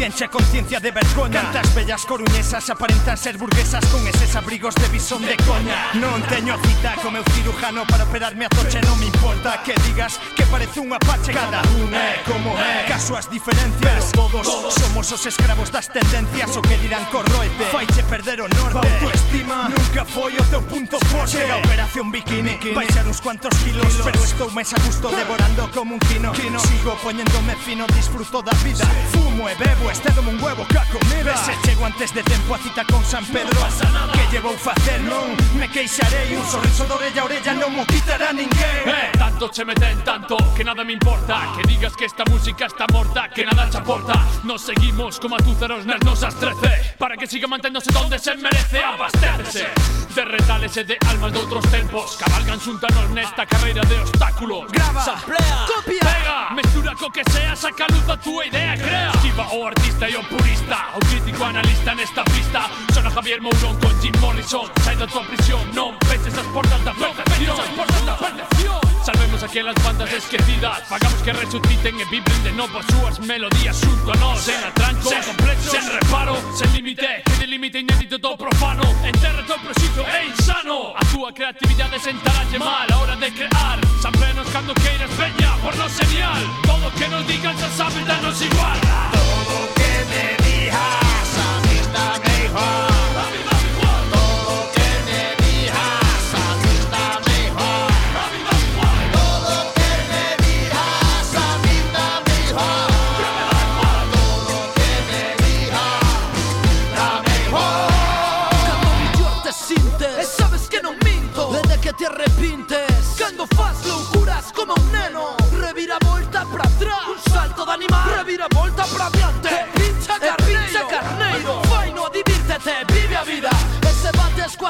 [0.00, 4.88] ciencia e conciencia de vergoña Cantas bellas coruñesas aparentan ser burguesas con eses abrigos de
[4.88, 5.92] bisón de coña.
[6.00, 10.16] Non teño cita co meu cirujano para operarme a toche Non me importa que digas
[10.32, 11.36] que parece un apache.
[11.36, 13.84] Cada un é como é, caso as diferencias.
[13.84, 18.48] Pero todos, todos somos os escravos das tendencias O que dirán corroete, faiche perder o
[18.48, 18.80] norte.
[18.80, 21.36] A autoestima nunca foi o teu punto forte.
[21.36, 22.72] Chega a operación bikini, bikini.
[22.72, 24.08] baixar uns cuantos kilos, kilos.
[24.08, 26.56] Pero estou máis a gusto devorando como un quino, quino.
[26.56, 28.88] Sigo poñéndome fino, disfruto da vida.
[28.88, 29.20] Sí.
[29.20, 32.58] Fumo e bebo, Este como un huevo ca comida Ese chego antes de tempo a
[32.58, 34.12] cita con San Pedro pasa nada.
[34.12, 38.32] Que llevou facer non me queixarei Un sorriso de orella a orella non mo quitará
[38.32, 39.12] ninguén eh.
[39.12, 42.86] eh, Tanto che meten tanto que nada me importa Que digas que esta música está
[42.88, 44.16] morta Que nada te aporta.
[44.42, 49.68] Nos seguimos como atúzaros nas nosas trece Para que siga manténdose donde se merece Abastécese
[50.10, 54.66] de retales e de almas de outros tempos Cabalgan xuntanos nesta carreira de obstáculos.
[54.72, 59.12] Grava, samplea, copia, pega Mestura co que sea, saca luz a túa idea, crea.
[59.14, 62.70] Esquiva o arte artista e o purista O crítico analista nesta pista.
[62.92, 66.92] Sona Javier Mourón con Jim Morrison Sai da tua prisión, non peches as portas da
[66.92, 70.80] perfección as portas da perfección Salvemos aquelas bandas esquecidas.
[70.88, 75.08] Pagamos que resuciten e vibren de novo as súas melodías xunto a nós Sen atranco,
[75.08, 77.22] sen complexo, sen reparo, sen límite.
[77.24, 78.84] Que delimite inédito do profano.
[79.04, 80.92] Enterra todo proxito, é insano.
[80.94, 83.78] A túa creatividade sentaralle mal a hora de crear.
[84.02, 84.12] San
[84.52, 86.42] cando queiras veña por no señal.
[86.66, 88.78] Todo que nos digan xa saben danos igual.
[89.16, 93.59] Todo que me digas a mí está mejor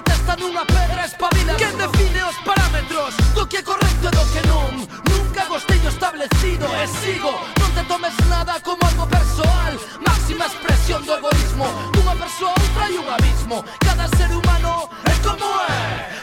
[0.00, 3.14] coa testa nunha pedra espabila Quen define os parámetros.
[3.34, 7.32] Do que é correcto e do que non Nunca gostei o establecido e sigo.
[7.60, 11.66] Non te tomes nada como algo persoal Máxima expresión do egoísmo.
[11.92, 13.64] Dunha persoa outra e un abismo.
[13.80, 15.80] Cada ser humano é como é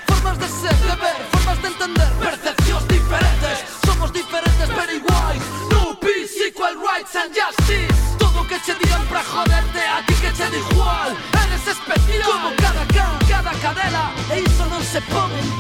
[0.09, 2.09] Formas de ser, de ver, formas de entender.
[2.19, 3.57] Percepcións diferentes.
[3.86, 8.17] Somos diferentes pero iguais No peace, equal rights and justice.
[8.17, 9.76] Todo o que che digan pra joderte
[15.09, 15.56] pulling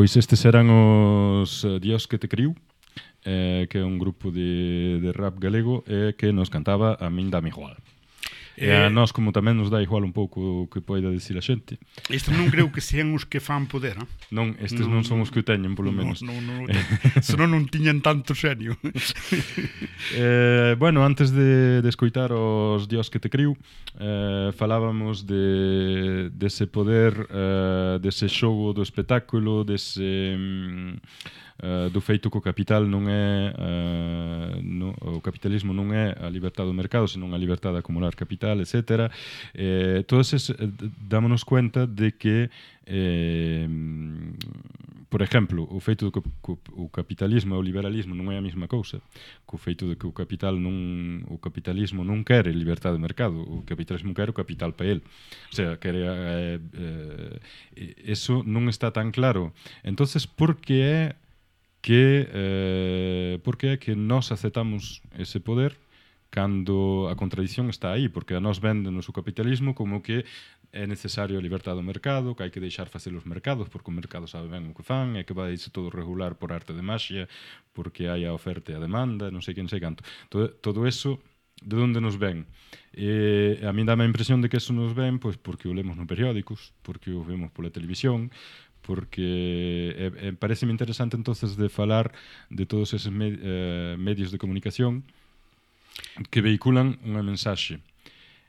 [0.00, 2.56] Pois estes eran os eh, Dios que te criou,
[3.28, 7.44] eh, que é un grupo de, de rap galego eh, que nos cantaba a Minda
[7.44, 7.76] Mijual.
[8.60, 11.32] E eh, a nós como tamén nos dá igual un pouco o que poida dicir
[11.34, 11.80] a xente.
[12.12, 14.04] Estes non creo que sean os que fan poder, non?
[14.28, 16.20] Non, estes non, non son os que o teñen, polo menos.
[16.20, 16.76] Non, non, non,
[17.24, 18.76] senón non tiñan tanto xenio.
[20.20, 23.56] eh, bueno, antes de, de escoitar os dios que te criu,
[23.96, 30.36] eh, falábamos de dese poder, eh, dese xogo do espectáculo, dese...
[30.36, 31.00] Mm,
[31.60, 36.32] Uh, do feito que o capital non é uh, no, o capitalismo non é a
[36.32, 39.12] liberdade do mercado, senón a liberdade de acumular capital, etc.
[39.52, 40.56] Eh, todos es, eh,
[41.04, 42.48] dámonos cuenta de que
[42.86, 43.68] eh,
[45.10, 46.22] por exemplo, o feito do que
[46.72, 49.02] o capitalismo e o liberalismo non é a mesma cousa.
[49.42, 53.66] Co feito de que o capital non o capitalismo non quer liberdade de mercado, o
[53.66, 55.02] capitalismo quer o capital para el.
[55.50, 57.34] O sea, quer eh, eh,
[58.06, 59.50] eso non está tan claro.
[59.82, 61.02] Entonces, por que é
[61.80, 65.80] que eh, porque é que nós aceptamos ese poder
[66.30, 70.24] cando a contradición está aí, porque a nós venden o capitalismo como que
[70.70, 73.94] é necesario a libertad do mercado, que hai que deixar facer os mercados, porque o
[73.94, 76.82] mercado sabe ben o que fan, e que vai iso todo regular por arte de
[76.86, 77.26] maxia,
[77.74, 80.06] porque hai a oferta e a demanda, non sei quen sei canto.
[80.30, 81.18] Todo, todo eso
[81.60, 82.46] de onde nos ven.
[82.94, 85.98] E a mí dame a impresión de que eso nos ven pois porque o lemos
[85.98, 88.30] nos periódicos, porque o vemos pola televisión,
[88.90, 92.10] porque eh, eh, pareceme interesante entonces de falar
[92.50, 95.06] de todos esses me, eh, medios de comunicación
[96.34, 97.78] que veiculan unha mensaxe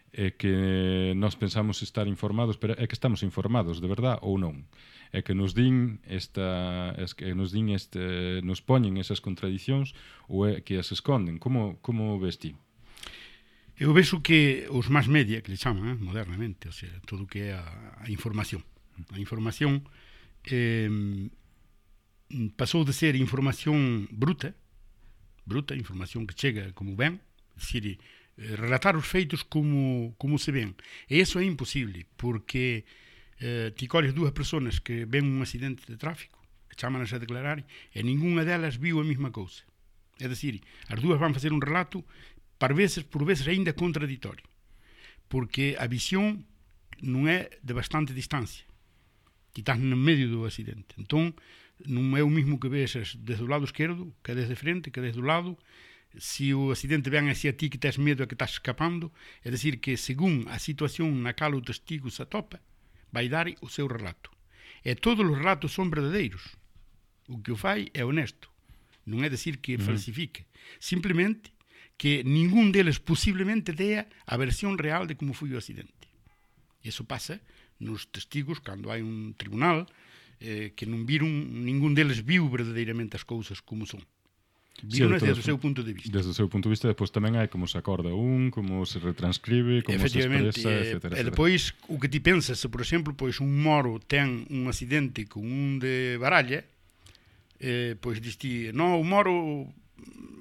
[0.10, 4.66] é que nós pensamos estar informados, pero é que estamos informados de verdad ou non.
[5.14, 9.94] É que nos din esta é que nos din este nos poñen esas contradicións
[10.26, 11.38] ou é que as esconden.
[11.38, 12.58] Como como ves ti?
[13.78, 17.30] Eu vexo que os máis media que le chaman eh, modernamente, o sea, todo o
[17.30, 17.62] que é a,
[18.02, 18.66] a información.
[19.14, 19.86] A información
[22.58, 24.56] passou de ser informação bruta,
[25.46, 27.20] bruta, informação que chega como bem,
[27.56, 28.00] é decir,
[28.38, 30.74] eh, relatar os feitos como, como se vê,
[31.10, 32.84] E isso é impossível, porque
[33.40, 36.40] eh, te colhes duas pessoas que vêem um acidente de tráfico,
[36.78, 37.64] chamam-nas a declarar,
[37.94, 39.62] e nenhuma delas viu a mesma coisa.
[40.20, 42.04] É dizer as duas vão fazer um relato,
[42.58, 44.44] por vezes, por vezes ainda contraditório,
[45.28, 46.44] porque a visão
[47.02, 48.71] não é de bastante distância.
[49.56, 50.96] Estás no medio do accidente.
[50.96, 51.36] Entón,
[51.84, 55.20] non é o mismo que vexas desde o lado esquerdo, que desde frente, que desde
[55.20, 55.58] o lado,
[56.18, 59.12] se o accidente ven hacia ti que tes medo e que estás escapando,
[59.44, 62.60] é dicir que según a situación na cal o testigo se atopa,
[63.12, 64.32] vai dar o seu relato.
[64.84, 66.58] E todos os relatos son verdadeiros.
[67.30, 68.52] O que o fai é honesto.
[69.08, 69.94] Non é dicir que Ujú.
[69.94, 70.48] falsifique.
[70.80, 71.54] Simplemente
[72.02, 76.10] que ningún deles posiblemente dea a versión real de como foi o accidente.
[76.82, 77.40] Iso pasa
[77.82, 79.90] nos testigos cando hai un tribunal
[80.38, 81.30] eh, que non viron,
[81.66, 84.06] ningún deles viu verdadeiramente as cousas como son.
[84.82, 86.10] Viron sí, desde o seu punto de vista.
[86.10, 88.98] Desde o seu punto de vista, depois tamén hai como se acorda un, como se
[88.98, 91.14] retranscribe, como se expresa, eh, etc.
[91.14, 95.30] E depois, o que ti pensas, se por exemplo, pois un moro ten un accidente
[95.30, 96.66] con un de baralla,
[97.62, 99.70] eh, pois diste, non, o moro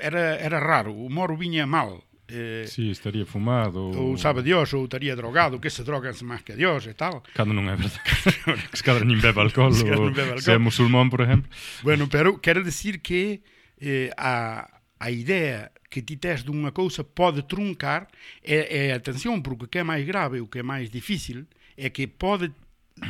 [0.00, 3.90] era, era raro, o moro viña mal, eh, Sí, estaría fumado.
[3.92, 7.20] ou sabe Dios, ou estaría drogado, que se droganse máis que a Dios e tal.
[7.34, 8.00] Cando non é verdade.
[8.86, 10.70] cadra nin bebe alcohol, Se ou bebe se é alcohol.
[10.70, 11.50] musulmán, por exemplo.
[11.82, 13.42] Bueno, pero quero decir que
[13.82, 14.64] eh, a,
[15.02, 18.06] a idea que ti tes dunha cousa pode truncar
[18.46, 21.90] e, e atención, porque o que é máis grave, o que é máis difícil é
[21.90, 22.54] que pode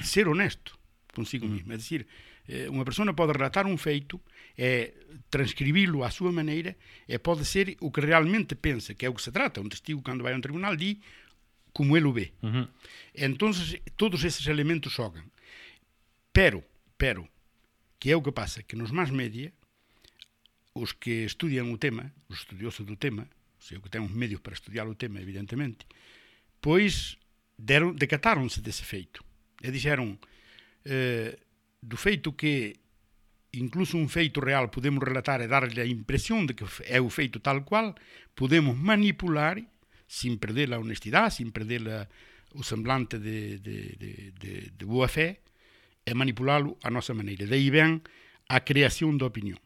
[0.01, 0.79] ser honesto
[1.13, 2.07] consigo mesmo, é dicir,
[2.49, 4.17] eh, unha persona pode relatar un feito
[4.61, 4.93] e
[5.33, 6.77] transcribilo á súa maneira
[7.09, 10.05] e pode ser o que realmente pensa, que é o que se trata, un testigo
[10.05, 11.01] cando vai a un tribunal di
[11.73, 12.37] como ele o ve.
[12.45, 12.67] Uh -huh.
[13.17, 15.33] Entonces, todos eses elementos xogan.
[16.29, 16.61] Pero,
[17.01, 17.25] pero,
[17.97, 18.61] que é o que pasa?
[18.61, 19.49] Que nos máis media,
[20.77, 23.25] os que estudian o tema, os estudiosos do tema,
[23.57, 25.89] o sea, que ten os medios para estudiar o tema, evidentemente,
[26.61, 27.17] pois
[27.57, 29.25] deron, decatáronse dese feito.
[29.65, 30.21] E dixeron,
[30.85, 31.41] eh,
[31.81, 32.77] do feito que
[33.55, 37.41] incluso um feito real podemos relatar e dar-lhe a impressão de que é o feito
[37.41, 37.95] tal qual,
[38.35, 39.61] podemos manipular
[40.07, 42.09] sem perder a honestidade, sem perder a,
[42.55, 45.41] o semblante de, de, de, de boa fé,
[46.07, 47.47] e é manipulá-lo à nossa maneira.
[47.47, 48.01] Daí vem
[48.49, 49.59] a criação da opinião.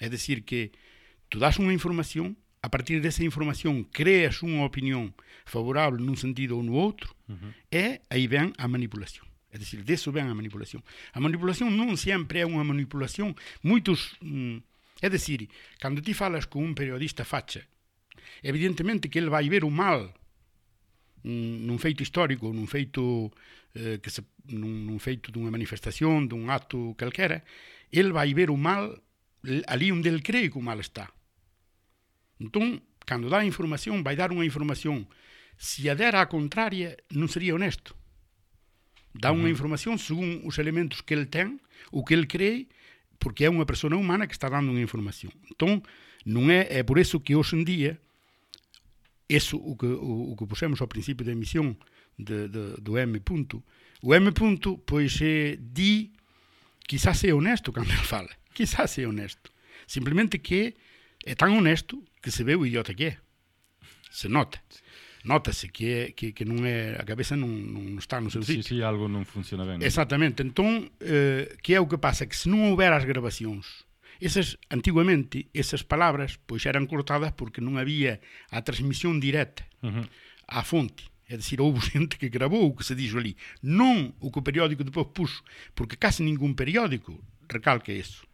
[0.00, 0.72] É dizer que
[1.28, 5.12] tu dás uma informação, a partir dessa informação crias uma opinião
[5.44, 7.52] favorável num sentido ou no outro, uhum.
[7.70, 9.29] é e aí vem a manipulação.
[9.50, 10.82] É dicir, deso ven a manipulación.
[11.10, 13.34] A manipulación non sempre é unha manipulación
[13.66, 14.14] moitos...
[14.22, 14.62] Mm,
[15.02, 15.48] é dicir,
[15.80, 17.64] cando ti falas con un periodista facha,
[18.42, 20.12] evidentemente que el vai ver o mal
[21.24, 23.32] mm, nun feito histórico, nun feito
[23.74, 24.22] eh, que se,
[24.52, 27.42] nun, nun feito dunha manifestación, dun acto calquera,
[27.90, 29.02] el vai ver o mal
[29.66, 31.10] ali onde el cree que o mal está.
[32.38, 35.08] Entón, cando dá información, vai dar unha información.
[35.60, 37.99] Se a dera a contraria, non sería honesto.
[39.14, 41.58] Dá unha información según os elementos que el ten,
[41.90, 42.70] o que el cree,
[43.18, 45.34] porque é unha persona humana que está dando unha información.
[45.50, 45.82] Entón,
[46.24, 47.92] non é, é por eso que hoxe en día,
[49.26, 51.78] eso o que, o, o que pusemos ao principio da emisión
[52.16, 53.62] de, de, do M punto,
[54.02, 56.14] o M punto, pois, eh, di,
[56.86, 59.52] quizás é honesto cando ele fala, quizás é honesto.
[59.86, 60.78] Simplemente que
[61.26, 63.18] é tan honesto que se ve o idiota que é.
[64.10, 64.62] Se nota.
[65.24, 68.64] Notase que, é, que, que non é a cabeza non, non está no seu Sí,
[68.64, 68.64] sitio.
[68.64, 69.84] sí, algo non funciona ben.
[69.84, 70.40] Exactamente.
[70.40, 72.24] Entón, eh, que é o que pasa?
[72.24, 73.84] Que se non houber as grabacións,
[74.16, 80.08] esas, antiguamente, esas palabras pois eran cortadas porque non había a transmisión directa Ujú.
[80.48, 81.04] á fonte.
[81.30, 83.36] É dicir, houve xente que grabou o que se dixo ali.
[83.60, 85.44] Non o que o periódico depois puxo,
[85.76, 87.12] porque case ningún periódico
[87.44, 88.24] recalca eso.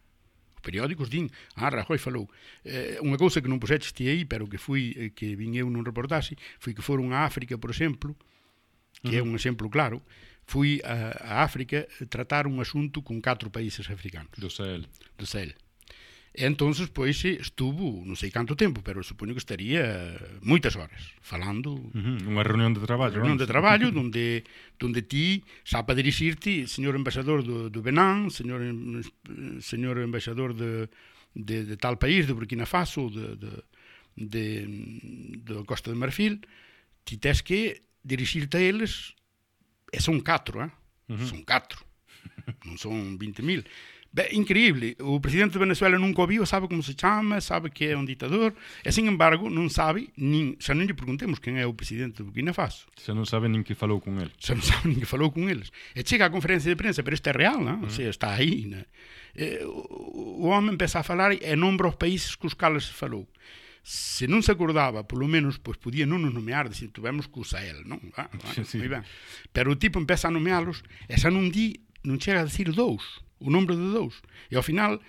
[0.67, 2.27] Os periódicos din, ah, Rajoy falou.
[2.67, 5.71] Eh, unha cousa que non puxeches ti aí, pero que fui, eh, que vin eu
[5.71, 8.19] nun reportaxe, foi que foron a África, por exemplo,
[8.99, 10.03] que é un exemplo claro,
[10.43, 14.35] fui a, a África tratar un asunto con catro países africanos.
[14.35, 14.91] Do Sahel.
[15.15, 15.55] Do Sahel.
[16.37, 20.13] entonces pois estuvo, non sei canto tempo, pero supoño que estaría
[20.45, 21.73] moitas horas falando.
[21.73, 23.17] Uh unha reunión de traballo.
[23.17, 24.45] Reunión de traballo onde
[24.77, 28.61] onde ti xa para dirixirte, señor embaixador do, do Benan, señor
[29.65, 30.93] señor embaixador de,
[31.33, 33.51] de, de tal país, de Burkina Faso, de, de,
[34.13, 34.45] de,
[35.41, 36.45] de Costa de Marfil,
[37.01, 39.17] ti tes que dirixirte a eles,
[39.89, 40.69] e son catro, eh?
[41.09, 41.81] Uh son catro,
[42.61, 43.65] non son 20 mil
[44.15, 44.95] É increíble.
[45.01, 48.55] O presidente de Venezuela nunca ouviu, sabe como se chama, sabe que é un ditador.
[48.85, 52.29] E, sin embargo, non sabe, nin, xa non lle preguntemos quen é o presidente de
[52.29, 52.87] Burkina Faso.
[52.97, 54.31] Xa non sabe nin que falou con ele.
[54.39, 55.69] Xa non sabe nin que falou con eles.
[55.93, 57.83] E chega a conferencia de prensa, pero isto é real, não?
[57.83, 57.91] Uhum.
[57.91, 58.69] Ou está aí.
[58.69, 58.85] Não?
[59.37, 63.27] E, o, o homem empeza a falar e nombra os países com os se falou.
[63.87, 67.63] se non se acordaba, polo menos, pois podía non nos nomear, dicir, tuvemos que usa
[67.63, 68.03] el, non?
[68.19, 68.77] Ah, ah sí, sí.
[68.83, 69.07] Moi ben.
[69.55, 73.23] Pero o tipo empeza a nomealos, e xa non di, non chega a decir dous.
[73.39, 74.21] O nombre de dous.
[74.51, 74.99] E ao final,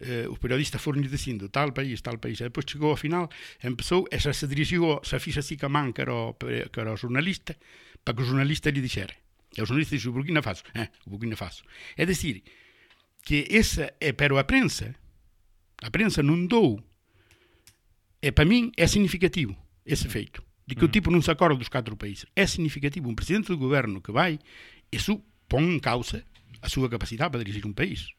[0.00, 3.28] eh, os periodistas foron dicindo tal país, tal país, e depois chegou ao final,
[3.64, 6.92] empezou, e xa se dirixiu, xa fixa así ca man que era o, que era
[6.92, 7.56] o xornalista,
[8.04, 9.14] para que o xornalista lle dixera.
[9.56, 11.64] E o xornalista dixo, o Burkina Faso, eh, o Burkina Faso.
[11.96, 12.44] É dicir,
[13.24, 14.94] que esa, é, pero a prensa,
[15.82, 16.78] a prensa non dou,
[18.20, 21.72] e para min é significativo ese feito, de que o tipo non se acorda dos
[21.72, 22.28] catro países.
[22.36, 24.38] É significativo un presidente do goberno que vai,
[24.92, 26.22] iso pon en causa
[26.66, 28.10] a súa capacidade para dirigir un país.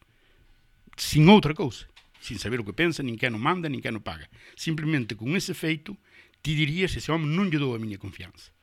[0.95, 1.91] Sin outra cousa.
[2.23, 4.31] Sin saber o que pensa, nin quen o manda, nin quen o paga.
[4.55, 5.99] Simplemente con ese feito,
[6.39, 8.55] ti dirías ese home non lle dou a miña confianza.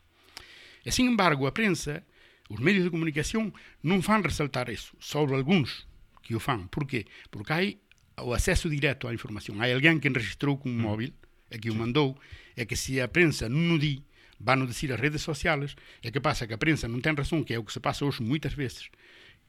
[0.80, 2.02] E, sin embargo, a prensa,
[2.48, 3.52] os medios de comunicación,
[3.84, 5.84] non fan resaltar eso, sobre algúns
[6.24, 6.72] que o fan.
[6.72, 7.04] Por qué?
[7.28, 7.68] Porque hai
[8.16, 9.60] o acceso directo á información.
[9.60, 11.12] Hai alguén que registrou con un móvil
[11.52, 12.16] e que o mandou,
[12.56, 14.02] e que se a prensa non o di,
[14.40, 17.44] van o dicir as redes sociales, e que pasa que a prensa non ten razón,
[17.44, 18.90] que é o que se pasa hoxe moitas veces,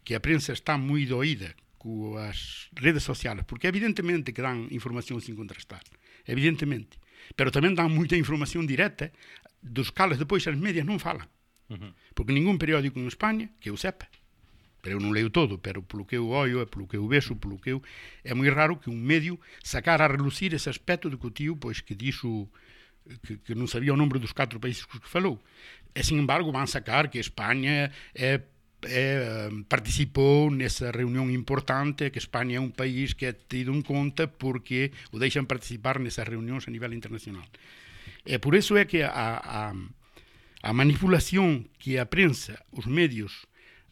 [0.05, 5.19] que a prensa está muito doída com as redes sociais, porque evidentemente que dão informação
[5.19, 5.81] sem contrastar,
[6.27, 6.99] evidentemente.
[7.37, 9.11] mas também dão muita informação direta,
[9.61, 11.27] dos cales depois as médias não falam.
[11.69, 11.91] Uhum.
[12.13, 14.07] Porque nenhum periódico na Espanha, que eu sepa,
[14.81, 17.71] pero eu não leio todo, pelo que eu olho, pelo que eu vejo, pelo que
[17.71, 17.81] eu...
[18.23, 21.57] É muito raro que um médio sacar a relucir esse aspecto do que o tio,
[21.57, 22.27] pois que disse,
[23.23, 25.37] Que, que, não sabia o número dos quatro países que falou.
[25.93, 28.41] E, sin embargo, vão sacar que a Espanha é
[28.87, 34.29] é, participou nesa reunión importante que España é un país que é tido en conta
[34.29, 37.45] porque o deixan participar nesas reunións a nivel internacional.
[38.25, 39.73] E por eso é que a, a,
[40.65, 43.45] a manipulación que a prensa, os medios,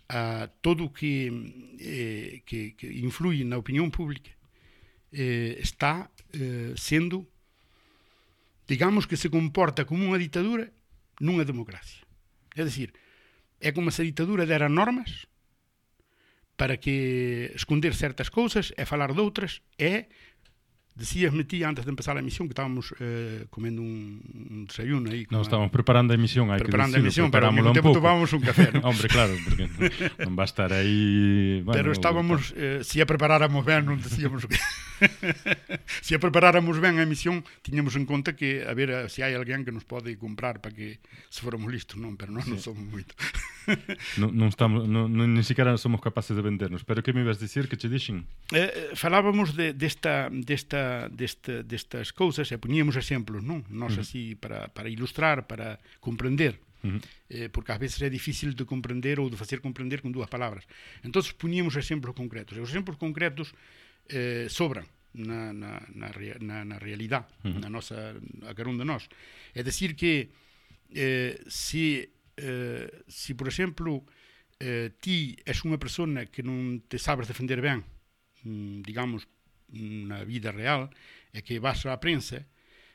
[0.10, 1.30] a todo o que,
[1.80, 4.32] eh, que, que influye na opinión pública
[5.12, 7.26] eh, está eh, sendo
[8.68, 10.72] digamos que se comporta como unha ditadura
[11.20, 12.04] nunha democracia.
[12.56, 12.94] É dicir,
[13.64, 15.32] é como se a ditadura dera normas
[16.60, 20.00] para que esconder certas cousas e falar doutras e é
[20.96, 25.26] Decíasme ti antes de empezar a emisión que estábamos eh, comendo un, un desayuno aí.
[25.34, 27.98] Non, estábamos preparando a emisión, hai preparando que decirlo, a emisión, pero ao mesmo tempo
[27.98, 28.86] tomábamos un café, ¿no?
[28.86, 29.74] Hombre, claro, porque
[30.22, 31.66] non va a estar aí...
[31.66, 34.62] Bueno, pero estábamos, eh, se si a preparáramos ben, non decíamos o que...
[35.98, 39.20] se si a preparáramos ben a emisión, tiñamos en conta que, a ver, se si
[39.26, 41.02] hai alguén que nos pode comprar para que
[41.34, 42.22] se formos listos, non?
[42.22, 42.54] Pero non, sí.
[42.54, 43.18] non somos moito.
[44.22, 46.84] non, non estamos, non, non, nin sequera somos capaces de vendernos.
[46.84, 48.28] Pero que me ibas dicir que che dixen?
[48.52, 53.64] Eh, eh, falábamos de, desta, desta, desta, destas cousas e poñíamos exemplos, non?
[53.72, 54.04] Nos uh -huh.
[54.04, 56.60] así para, para ilustrar, para comprender.
[56.84, 57.02] Uh -huh.
[57.32, 60.68] eh, porque ás veces é difícil de comprender ou de facer comprender con dúas palabras.
[61.00, 62.58] Entón, poñíamos exemplos concretos.
[62.58, 63.56] E os exemplos concretos
[64.12, 64.84] eh, sobran
[65.14, 66.10] na, na, na,
[66.42, 67.60] na, na realidade, uh -huh.
[67.62, 69.08] na nosa, a carón de nós.
[69.56, 70.34] É dicir que
[70.92, 74.06] eh, se eh, se, por exemplo,
[74.60, 77.84] eh, ti és unha persona que non te sabes defender ben,
[78.44, 79.28] mm, digamos,
[79.74, 80.94] na vida real,
[81.34, 82.46] é que vas á prensa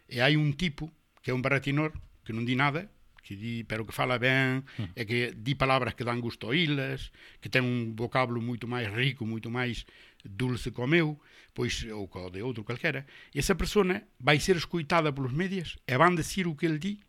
[0.06, 0.88] e hai un tipo
[1.20, 1.92] que é un baratinor
[2.24, 2.86] que non di nada,
[3.28, 4.64] que di, pero que fala ben,
[4.96, 7.12] e que di palabras que dan gusto a oílas,
[7.44, 9.84] que ten un vocábulo moito máis rico, moito máis
[10.24, 11.20] dulce co meu,
[11.52, 15.92] pois ou co de outro calquera, e esa persona vai ser escoitada polos medios e
[16.00, 17.04] van decir o que el di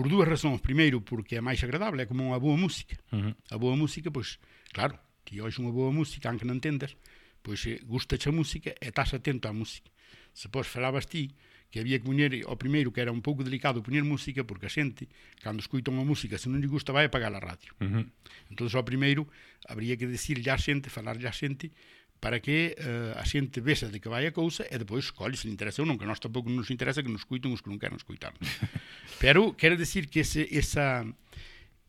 [0.00, 0.64] por dúas razóns.
[0.64, 2.96] Primeiro, porque é máis agradable, é como unha boa música.
[3.12, 3.36] Ujú.
[3.52, 4.40] A boa música, pois,
[4.72, 4.96] claro,
[5.28, 6.96] ti ois unha boa música, aunque non entendas,
[7.44, 9.92] pois eh, gustache a música e estás atento á música.
[10.32, 11.36] Se pois falabas ti
[11.68, 14.72] que había que poñer, ao primeiro, que era un pouco delicado poñer música, porque a
[14.72, 15.04] xente,
[15.44, 17.68] cando escoita unha música, se non lle gusta, vai apagar a radio.
[17.84, 18.08] Ujú.
[18.48, 19.28] Entón, ao primeiro,
[19.68, 21.76] habría que decirlle á xente, falarlle á xente,
[22.20, 25.48] para que eh, a xente vese de que vai a cousa e depois escolhe se
[25.48, 27.72] lhe interesa ou non, que a nós tampouco nos interesa que nos escuiten os que
[27.72, 28.36] non queren escutar.
[29.24, 31.08] Pero quero decir que ese, esa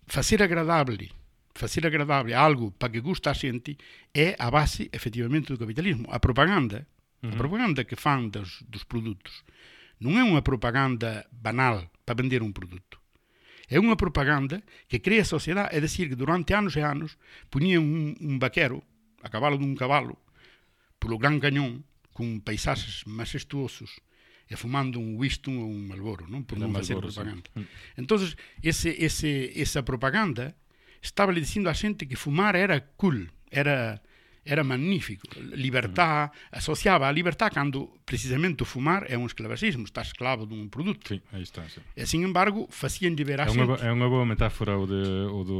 [0.07, 1.11] facer agradable
[1.51, 3.75] facer agradable algo para que gusta a xente
[4.15, 6.07] é a base, efectivamente, do capitalismo.
[6.07, 6.87] A propaganda,
[7.21, 7.37] a Ujú.
[7.37, 9.43] propaganda que fan dos, dos produtos,
[9.99, 12.97] non é unha propaganda banal para vender un produto.
[13.67, 17.19] É unha propaganda que crea sociedade, é dicir, que durante anos e anos
[17.51, 18.83] poñían un, un vaquero
[19.21, 20.17] a cabalo dun cabalo
[21.01, 24.01] polo Gran Cañón con paisaxes majestuosos
[24.51, 26.43] e fumando un Winston ou un Malboro, non?
[26.43, 27.17] Por non facer Marlboro, sí.
[27.17, 27.47] propaganda.
[27.55, 27.67] Mm.
[28.03, 30.53] Entonces, ese, ese, esa propaganda
[30.99, 34.03] estaba le dicindo a xente que fumar era cool, era
[34.43, 35.27] era magnífico.
[35.53, 41.07] Libertad, asociaba a libertad cando precisamente o fumar é un esclavacismo, estás esclavo dun produto.
[41.07, 41.79] Sí, aí está, sí.
[41.93, 45.59] E, sin embargo, facían liberar é unha, é unha boa metáfora o, de, o do...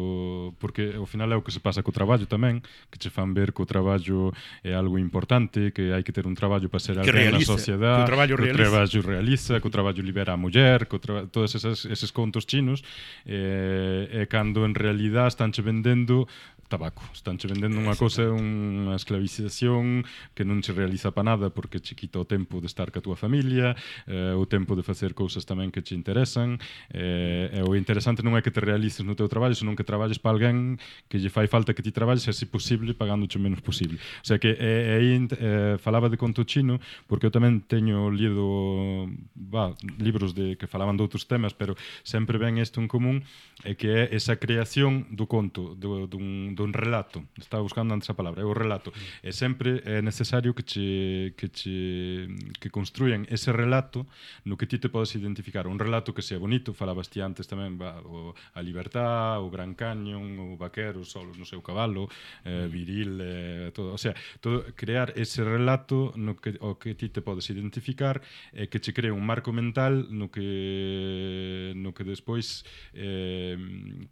[0.57, 3.53] Porque ao final é o que se pasa co traballo tamén, que che fan ver
[3.53, 4.33] que o traballo
[4.65, 8.09] é algo importante, que hai que ter un traballo para ser alguén na sociedade, que
[8.09, 10.97] o traballo que realiza, que o traballo, realiza, que o traballo libera a muller, que
[10.97, 11.29] o tra...
[11.29, 12.81] todos esas, eses contos chinos,
[13.29, 16.25] eh, e cando en realidad están che vendendo
[16.71, 17.03] tabaco.
[17.11, 22.23] Estánche vendendo unha cousa, unha esclavización que non se realiza para nada porque che quita
[22.23, 23.75] o tempo de estar ca túa familia,
[24.07, 26.55] eh, o tempo de facer cousas tamén que che interesan.
[26.95, 30.15] Eh, e o interesante non é que te realices no teu traballo, senón que traballes
[30.15, 30.79] para alguén
[31.11, 33.99] que lle fai falta que ti traballes se posible pagándoche o menos posible.
[34.23, 36.79] O sea que eh, aí eh, falaba de conto chino
[37.11, 41.75] porque eu tamén teño lido bah, libros de que falaban de outros temas, pero
[42.07, 43.27] sempre ven isto en común
[43.67, 47.23] é eh, que é esa creación do conto, do, dun, conto, un relato.
[47.37, 48.93] Estaba buscando antes a palabra, é o relato.
[49.23, 52.27] E sempre é necesario que che, que che,
[52.59, 54.07] que construyan ese relato
[54.45, 55.67] no que ti te podes identificar.
[55.67, 59.73] Un relato que sea bonito, falabas ti antes tamén va, o, a libertad, o Gran
[59.73, 62.09] Canyon, o vaquero, solos no seu cabalo,
[62.45, 62.71] eh, mm.
[62.71, 63.93] viril, eh, todo.
[63.93, 68.21] O sea, todo, crear ese relato no que, o que ti te podes identificar
[68.53, 73.57] e eh, que che crea un marco mental no que no que despois eh,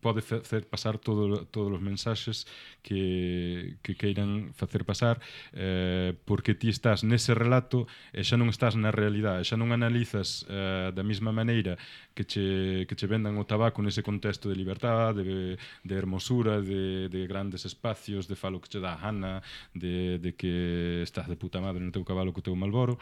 [0.01, 2.38] pode facer pasar todo, todos os mensaxes
[2.81, 5.19] que, que queiran facer pasar
[5.53, 10.45] eh, porque ti estás nese relato e xa non estás na realidade, xa non analizas
[10.47, 11.75] eh, da mesma maneira
[12.15, 17.07] que che, que che vendan o tabaco nese contexto de libertad de, de hermosura, de,
[17.07, 19.41] de grandes espacios, de falo que che dá a Hanna,
[19.73, 22.99] de, de que estás de puta madre no teu cabalo co teu malboro,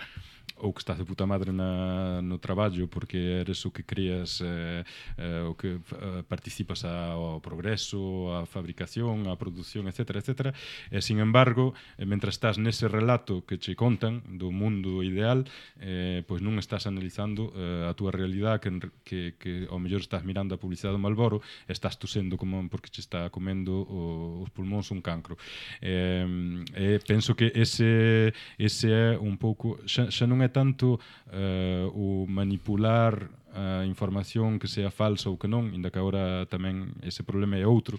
[0.59, 4.83] ou que estás de puta madre na, no traballo porque eres o que creas eh,
[5.17, 10.17] eh, o que eh, participas ao progreso, a fabricación, a produción, etc.
[10.17, 10.55] etc.
[10.89, 15.45] E, sin embargo, eh, mentre estás nese relato que che contan do mundo ideal,
[15.77, 18.71] eh, pois non estás analizando eh, a túa realidade que,
[19.05, 23.01] que, que ao mellor estás mirando a publicidade do Malboro estás tosendo como porque che
[23.01, 25.37] está comendo o, os pulmóns un cancro.
[25.81, 26.25] Eh,
[26.73, 29.77] eh, penso que ese, ese é un pouco...
[29.85, 35.49] Xa, xa non é tanto uh, o manipular a información que sea falsa ou que
[35.49, 37.97] non, inda que agora tamén ese problema é outro,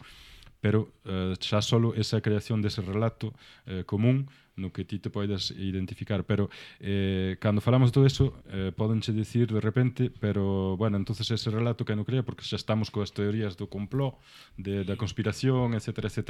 [0.62, 3.34] pero uh, xa solo esa creación dese relato
[3.66, 6.50] uh, común no que ti te podes identificar, pero
[6.80, 11.50] eh, cando falamos de todo eso, eh, podenche dicir de repente, pero, bueno, entonces ese
[11.50, 14.18] relato que non crea, porque xa estamos coas teorías do compló,
[14.58, 16.20] de, da conspiración, etc, etc.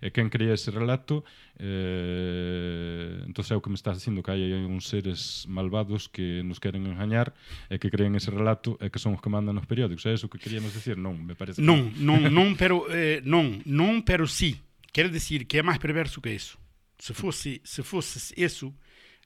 [0.00, 1.22] E quen crea ese relato,
[1.60, 6.58] eh, entonces é o que me estás dicindo, que hai, uns seres malvados que nos
[6.58, 7.36] queren engañar,
[7.68, 10.08] e que creen ese relato, e que son os que mandan os periódicos.
[10.08, 10.96] É eso que queríamos decir?
[10.96, 11.60] Non, me parece.
[11.60, 14.56] Non, non, non, pero, eh, non, non, pero sí.
[14.94, 16.63] Quero decir que é máis perverso que eso.
[17.04, 18.72] Se fosse, se fosse eso,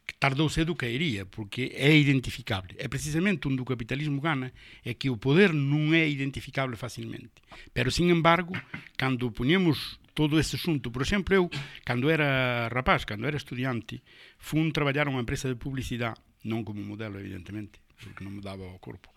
[0.04, 2.74] que tarde ou cedo caería, porque é identificable.
[2.74, 4.50] É precisamente onde o capitalismo gana,
[4.82, 7.38] é que o poder non é identificable facilmente.
[7.70, 8.50] Pero, sin embargo,
[8.98, 11.46] cando poñemos todo ese asunto, por exemplo, eu,
[11.86, 14.02] cando era rapaz, cando era estudiante,
[14.42, 18.66] fun traballar a unha empresa de publicidade, non como modelo, evidentemente, porque non me daba
[18.66, 19.14] o corpo.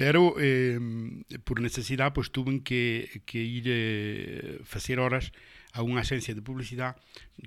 [0.00, 0.80] Pero, eh,
[1.44, 5.28] por necesidade, pois, tuve que, que ir eh, facer horas
[5.76, 6.96] a unha axencia de publicidade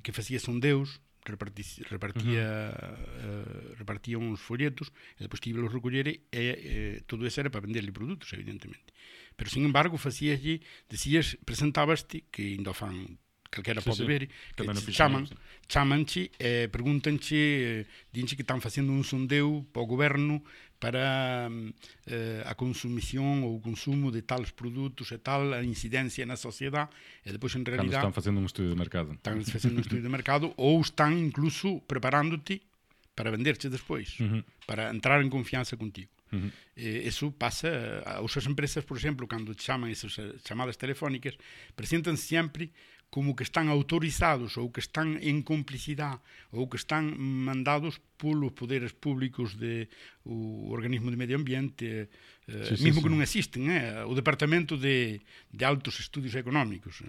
[0.01, 3.71] que facía un deus repartía, repartía, uh -huh.
[3.71, 6.73] uh, repartía uns folletos e depois que los recollere e, e
[7.05, 8.93] todo eso era para venderle produtos, evidentemente.
[9.37, 14.07] Pero, sin embargo, facíaslle, decías, presentabaste, que ainda fan calquera sí, pode sí.
[14.07, 14.23] ver,
[14.55, 15.35] que te chaman, sí.
[15.67, 20.41] chamanche eh, preguntanche, eh, dinche que están facendo un sondeu para o goberno
[20.81, 21.69] para mm,
[22.09, 26.89] eh, a consumición ou o consumo de tales produtos e tal, a incidencia na sociedade,
[27.21, 29.13] e depois en Cando realidad están facendo un estudio de mercado.
[29.13, 32.65] están facendo un estudio de mercado ou están incluso preparándote
[33.13, 34.41] para venderche despois, Ujú.
[34.65, 36.09] para entrar en confianza contigo.
[36.33, 36.49] Ujú.
[36.73, 41.37] Eh, eso pasa a outras empresas, por exemplo, cando te chaman esas eh, chamadas telefónicas,
[41.77, 42.73] presentan sempre
[43.11, 46.23] como que están autorizados ou que están en complicidade
[46.55, 49.91] ou que están mandados polos poderes públicos de
[50.23, 52.07] o organismo de medio ambiente,
[52.47, 53.13] eh, Sí, sí, mesmo que sí.
[53.13, 55.19] non existen, eh, o departamento de,
[55.51, 57.03] de altos estudios económicos.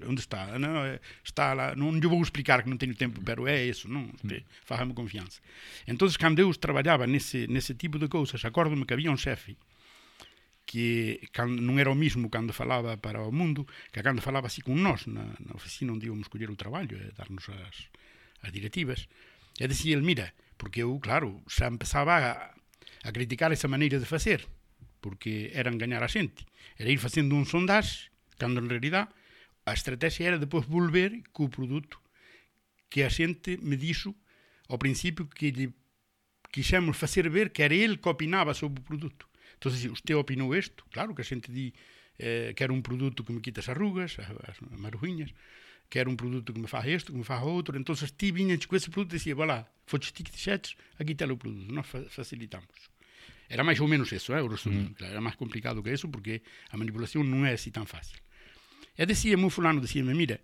[0.00, 0.56] Onde está?
[0.56, 3.92] Non, eh, está lá, non lle vou explicar que non teño tempo, pero é eso,
[3.92, 4.08] non?
[4.16, 5.44] Este, fájame confianza.
[5.84, 6.48] Entonces, cando eu
[7.04, 9.60] nese, nese tipo de cousas, acórdome que había un xefe
[10.70, 14.78] que non era o mismo cando falaba para o mundo que cando falaba así con
[14.78, 17.90] nós na, na oficina onde íbamos coller o traballo e darnos as,
[18.38, 19.10] as directivas.
[19.58, 22.54] E decía el, mira, porque eu, claro, xa empezaba a,
[23.02, 24.46] a criticar esa maneira de facer
[25.02, 26.46] porque era engañar a xente.
[26.78, 29.10] Era ir facendo un sondage cando en realidad
[29.66, 31.98] a estrategia era depois volver co produto
[32.86, 34.14] que a xente me dixo
[34.70, 35.74] ao principio que lle
[36.54, 39.29] quixemos facer ver que era el que opinaba sobre o produto
[39.60, 40.88] Entón, usted opinou isto?
[40.88, 41.76] Claro que a xente di
[42.16, 45.36] eh, que era un produto que me quita as arrugas, as, as marujiñas,
[45.92, 47.76] que era un produto que me faz isto, que me faz outro.
[47.76, 51.28] Entón, ti viñas con ese produto e dicía, voilà, foches ti que dixetes, aquí está
[51.28, 52.72] o produto, nós fa facilitamos.
[53.50, 54.96] Era máis ou menos eso, eh, o resumen.
[54.96, 55.04] Mm.
[55.04, 56.40] Era máis complicado que eso porque
[56.72, 58.16] a manipulación non é así tan fácil.
[58.96, 60.40] E decía, mo fulano, decíame, mira,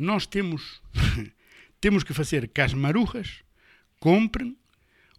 [0.00, 0.80] nós temos
[1.84, 3.44] temos que facer que as marujas
[4.00, 4.56] compren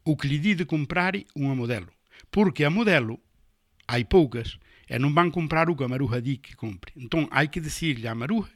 [0.07, 1.91] o que lhe di de comprar unha modelo.
[2.31, 3.19] Porque a modelo
[3.87, 6.93] hai poucas, e non van comprar o que a maruja di que compre.
[6.95, 8.51] Entón, hai que decirle á maruja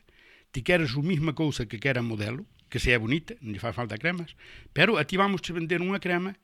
[0.51, 3.63] ti queres o mesma cousa que quer a modelo, que se é bonita, non lle
[3.63, 4.35] faz falta cremas,
[4.75, 6.35] pero a ti vamos te vender unha crema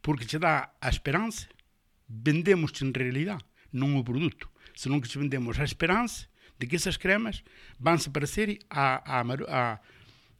[0.00, 1.48] porque te dá a esperanza,
[2.08, 6.96] vendemos en realidade, non o produto, senón que te vendemos a esperanza de que esas
[6.96, 7.44] cremas
[7.76, 9.62] van se parecer a, a, a,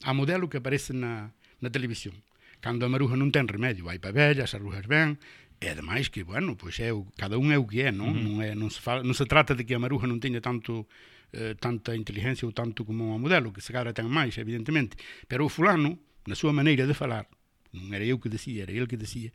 [0.04, 2.16] a modelo que aparece na, na televisión.
[2.64, 5.20] Cando a maruja non ten remedio, para vellas, as arrugas ben,
[5.62, 7.94] E ademais que, bueno, pois é o, cada un é o que é?
[7.94, 8.10] Uh -huh.
[8.10, 10.90] non, é, non, se fala, non se trata de que a maruja non teña tanto
[11.30, 14.98] eh, tanta inteligencia ou tanto como a modelo, que se cara ten máis, evidentemente.
[15.30, 17.30] Pero o fulano, na súa maneira de falar,
[17.70, 19.30] non era eu que decía, era ele que decía,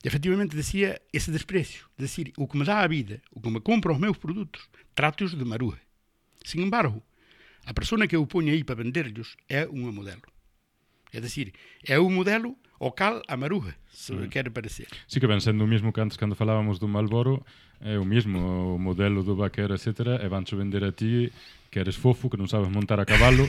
[0.00, 3.60] efectivamente decía ese desprecio, de decir, o que me dá a vida, o que me
[3.60, 5.84] compra os meus produtos, tratos de maruja.
[6.48, 7.04] Sin embargo,
[7.68, 10.24] a persona que eu poño aí para venderllos é unha modelo.
[11.12, 11.52] É dicir,
[11.84, 14.28] é un modelo o cal a maruja, se mm.
[14.30, 14.86] quere parecer.
[15.06, 17.44] Sí que ven sendo o mismo que antes cando falábamos do Malboro,
[17.82, 20.22] é o mismo o modelo do vaquero, etc.
[20.22, 21.32] E vancho vender a ti
[21.70, 23.44] que eres fofo, que non sabes montar a cabalo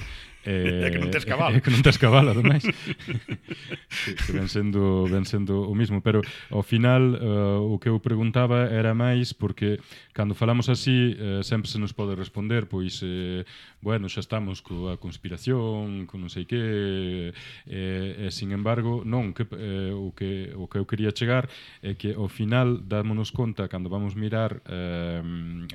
[0.47, 1.55] Eh, que non tes cabalo.
[1.55, 2.63] É que non tes cabalo, ademais.
[4.05, 5.99] que, que ven sendo, ven sendo o mismo.
[5.99, 9.83] Pero, ao final, uh, o que eu preguntaba era máis porque,
[10.15, 13.43] cando falamos así, uh, sempre se nos pode responder, pois, eh,
[13.83, 17.35] bueno, xa estamos coa conspiración, con non sei que,
[17.67, 21.51] eh, eh, sin embargo, non, que, eh, o, que, o que eu quería chegar
[21.83, 25.23] é que, ao final, dámonos conta, cando vamos mirar eh,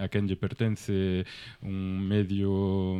[0.00, 1.28] a quen lle pertence
[1.60, 2.96] un medio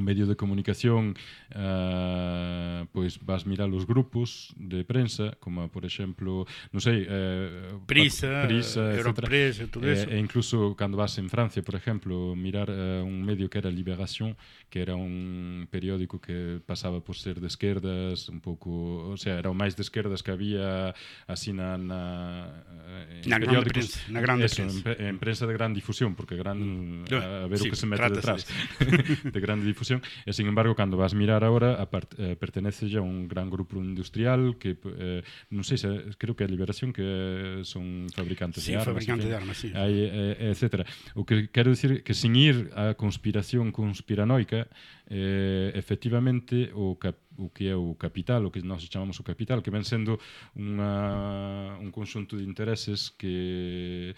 [0.00, 1.14] medios de comunicación
[1.54, 6.44] eh, pois vas mirar os grupos de prensa, como por exemplo,
[6.74, 10.06] non sei, eh, Prisa, Prisa Europress, todo eh, eso.
[10.10, 13.70] Eh, e incluso cando vas en Francia, por exemplo, mirar uh, un medio que era
[13.72, 14.36] Liberación,
[14.68, 19.48] que era un periódico que pasaba por ser de esquerdas, un pouco, o sea, era
[19.48, 20.92] o máis de esquerdas que había
[21.24, 22.64] así na na,
[23.08, 24.92] eh, na grande prensa, na grande eso, prensa.
[25.00, 27.14] En, en prensa de gran difusión, porque gran mm.
[27.16, 28.44] a ver sí, o que se mete detrás.
[28.78, 33.00] De, de grande difusión e sin embargo, cando vas mirar agora, apart, eh, pertenece a
[33.00, 35.88] un gran grupo industrial que eh, non sei se
[36.20, 39.72] creo que a Liberación que eh, son fabricantes sí, de armas, fabricante de armas, sí.
[39.72, 40.84] Hai, eh, eh, etcétera.
[41.16, 44.68] O que quero dicir que sin ir a conspiración conspiranoica,
[45.08, 49.62] eh, efectivamente o que o que é o capital, o que nós chamamos o capital,
[49.62, 50.18] que ven sendo
[50.58, 54.12] unha, un conxunto de intereses que,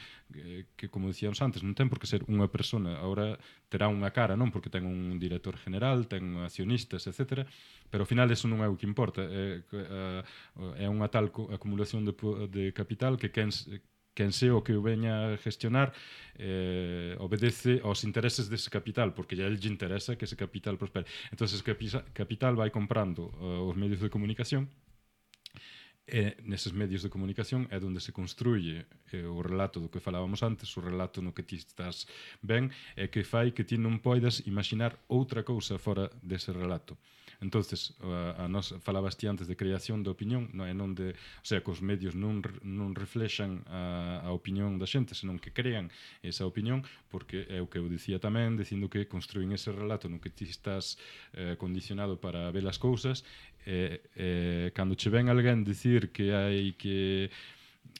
[0.74, 2.96] que, como dicíamos antes, non ten por que ser unha persona.
[2.96, 3.36] Ahora
[3.68, 4.48] terá unha cara, non?
[4.48, 7.44] Porque ten un director general, ten accionistas, etc.
[7.92, 9.20] Pero ao final eso non é o que importa.
[9.28, 9.60] É,
[10.80, 12.16] é unha tal acumulación de,
[12.48, 13.52] de capital que quen,
[14.14, 15.92] quen se o que o veña a gestionar
[16.36, 21.06] eh, obedece aos intereses dese capital, porque a ele interesa que ese capital prospere.
[21.30, 21.62] Entón, ese
[22.12, 24.68] capital vai comprando uh, os medios de comunicación,
[26.10, 30.42] e neses medios de comunicación é onde se construye eh, o relato do que falábamos
[30.42, 32.10] antes, o relato no que ti estás
[32.42, 36.98] ben, é que fai que ti non poidas imaginar outra cousa fora dese relato
[37.40, 41.16] entonces a, a nos falabas ti antes de creación de opinión non, é non de,
[41.16, 45.52] o sea, que os medios non, non reflexan a, a opinión da xente, senón que
[45.52, 45.88] crean
[46.20, 50.20] esa opinión, porque é o que eu dicía tamén, dicindo que construín ese relato no
[50.20, 51.00] que ti estás
[51.32, 53.24] eh, condicionado para ver as cousas,
[53.64, 57.28] e, eh, eh, cando che ven alguén dicir que hai que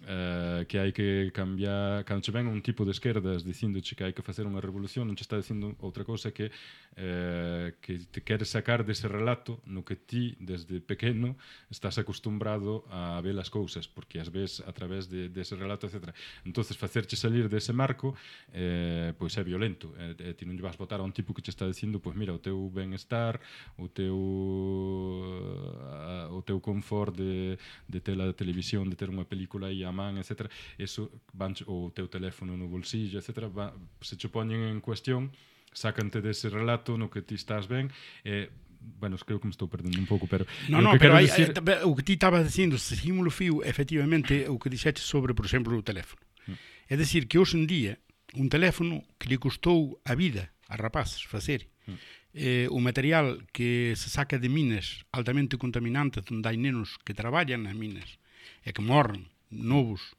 [0.01, 4.17] Uh, que hai que cambiar cando che ven un tipo de esquerdas dicindoche que hai
[4.17, 8.49] que facer unha revolución non che está dicindo outra cousa que uh, que te queres
[8.49, 11.37] sacar dese relato no que ti desde pequeno
[11.69, 16.17] estás acostumbrado a ver as cousas porque as ves a través de, dese relato etc.
[16.49, 18.17] entonces facerche salir dese marco
[18.57, 21.45] eh, pois é violento eh, eh, ti non lle vas votar a un tipo que
[21.45, 23.37] che está dicindo pois mira, o teu benestar
[23.77, 29.69] o teu uh, o teu confort de, de ter a televisión de ter unha película
[29.71, 30.51] aí a man, etc.
[30.77, 33.47] Eso van o teu teléfono no bolsillo, etc.
[33.49, 35.31] Va, se che poñen en cuestión,
[35.73, 37.91] sácante dese relato no que ti estás ben
[38.27, 38.51] e eh,
[38.81, 41.53] bueno, creo que me estou perdendo un pouco, pero no, no, que pero hai, decir...
[41.53, 45.45] Eh, o que ti estabas dicindo, seguimos o fío, efectivamente, o que dixete sobre, por
[45.45, 46.25] exemplo, o teléfono.
[46.49, 46.57] Mm.
[46.89, 48.01] É dicir que hoxe en día
[48.35, 51.97] un teléfono que lle custou a vida a rapaces facer mm.
[52.35, 57.67] eh, o material que se saca de minas altamente contaminantes onde hai nenos que traballan
[57.67, 58.23] nas minas
[58.63, 60.17] e que morren novos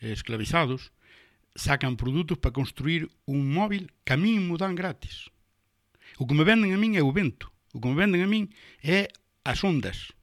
[0.00, 0.92] eh, esclavizados
[1.54, 5.30] sacan produtos para construir un móvil que a min me dan gratis.
[6.18, 7.50] O que me venden a min é o vento.
[7.72, 9.08] O que me venden a min é
[9.42, 10.14] as ondas,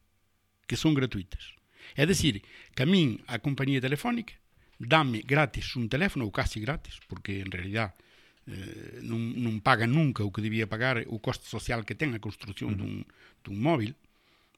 [0.67, 1.55] que son gratuitas.
[1.95, 2.43] É dicir,
[2.75, 4.35] que a min a compañía telefónica
[4.81, 7.93] dame gratis un teléfono, ou casi gratis, porque en realidad
[8.49, 12.23] eh, non, non paga nunca o que debía pagar o coste social que ten a
[12.23, 12.81] construción uh -huh.
[12.81, 12.93] dun,
[13.45, 13.93] dun móvil,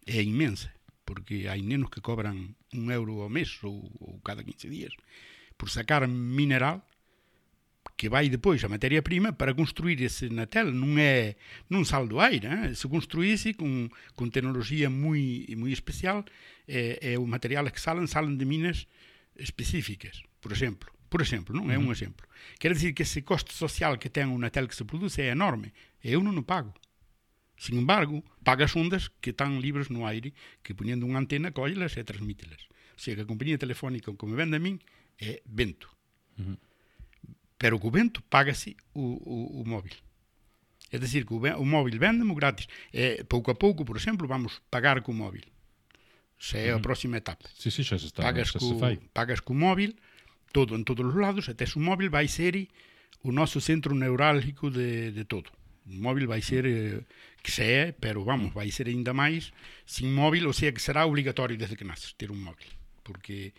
[0.08, 0.72] é inmensa
[1.06, 4.94] porque hai nenos que cobran un euro ao mes ou, ou cada 15 días
[5.60, 6.84] por sacar mineral
[7.96, 10.74] que vai depois a materia prima para construir ese natel.
[10.74, 11.38] Non é
[11.70, 12.76] non sal do aire eh?
[12.76, 16.26] se construíse con, con tecnología moi, moi especial
[16.66, 18.88] é, é o material que salen salen de minas
[19.36, 20.92] específicas por exemplo.
[21.14, 21.70] Por exemplo, non?
[21.70, 22.26] É un exemplo.
[22.58, 25.70] Quer dizer que ese coste social que ten un natel que se produce é enorme.
[26.02, 26.74] Eu non o pago
[27.64, 32.04] Sin embargo, pagas ondas que están libres no aire que poniendo unha antena collelas e
[32.04, 32.60] transmítelas.
[32.92, 34.84] O sea, que a compañía telefónica, como vende a min,
[35.16, 35.88] é vento.
[36.36, 36.58] Uh -huh.
[37.56, 39.96] Pero co vento págase o, o, o móvil.
[40.92, 42.68] É dicir, que o, o móvil vendemo gratis.
[42.92, 45.48] E, pouco a pouco, por exemplo, vamos pagar co móvil.
[46.36, 47.48] Se é a próxima etapa.
[47.56, 48.28] Sí, sí, xa se está.
[48.28, 49.00] Pagas, xa co, se fai.
[49.16, 49.96] pagas co móvil,
[50.52, 52.68] todo en todos os lados, até o móvil vai ser
[53.24, 55.48] o noso centro neurálgico de, de todo.
[55.86, 57.04] Móvil vai ser eh,
[57.44, 59.52] que se é, pero vamos, vai ser ainda máis
[59.86, 62.68] sin móvil, ou sea que será obligatorio desde que naces ter un móvil,
[63.04, 63.52] porque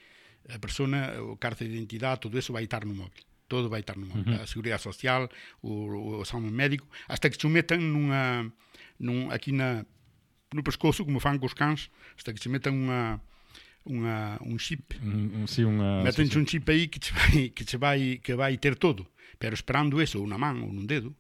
[0.48, 3.96] a persona, o carta de identidade, todo eso vai estar no móvil todo vai estar
[3.96, 4.42] no móvil, uh -huh.
[4.42, 5.28] a seguridade social
[5.60, 8.50] o, o exame médico, hasta que se metan nunha,
[8.98, 9.84] num, aquí na,
[10.52, 13.20] no pescoço, como fan cos cans hasta que se metan unha
[13.84, 14.96] unha, un chip
[16.02, 19.04] meten sí, un chip aí que che vai, que che vai, que vai ter todo
[19.36, 21.12] pero esperando eso, unha man ou nun dedo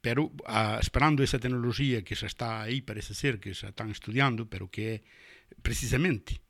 [0.00, 4.48] pero a, esperando esa tecnología que xa está aí, parece ser que xa están estudiando,
[4.48, 4.96] pero que é
[5.60, 6.40] precisamente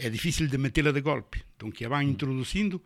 [0.00, 1.44] é difícil de metela de golpe.
[1.58, 2.12] Entón que a van mm.
[2.16, 2.80] introducindo,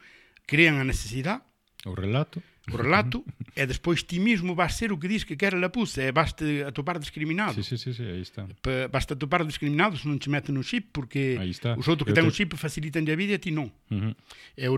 [0.49, 1.47] crean a necesidade,
[1.87, 3.22] o relato, o relato,
[3.55, 6.43] e despois ti mismo vas ser o que dis que quer la pus, e basta
[6.66, 7.55] atopar discriminado.
[7.61, 8.49] Sí, sí, sí, sí, aí está.
[8.64, 12.27] Pa, basta atopar discriminado se non te meten no chip, porque os outros que ten
[12.27, 12.31] te...
[12.31, 13.70] o chip facilitan a vida e ti non.
[13.93, 14.14] Uh -huh.
[14.59, 14.77] E o,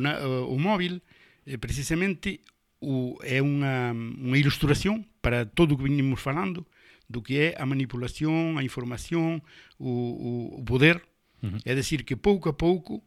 [0.51, 1.01] o móvil,
[1.47, 2.45] eh, precisamente,
[2.87, 6.71] o, é unha, unha ilustración para todo o que vinimos falando
[7.11, 9.43] do que é a manipulación, a información,
[9.75, 11.03] o, o, o poder.
[11.43, 11.61] Uh -huh.
[11.67, 13.03] É dicir, que pouco a pouco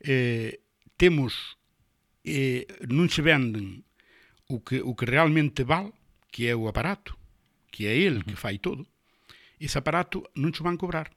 [0.00, 0.64] eh,
[0.96, 1.60] temos,
[2.24, 3.84] eh, non se venden
[4.48, 5.92] o que, o que realmente val,
[6.32, 7.12] que é o aparato,
[7.68, 8.28] que é ele uh -huh.
[8.32, 8.88] que fai todo,
[9.60, 11.12] ese aparato non se van cobrar.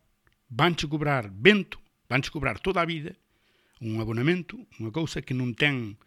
[0.51, 1.79] Vanche cobrar vento,
[2.11, 3.15] vanche cobrar toda a vida
[3.83, 5.99] un abonamento, unha cousa que non ten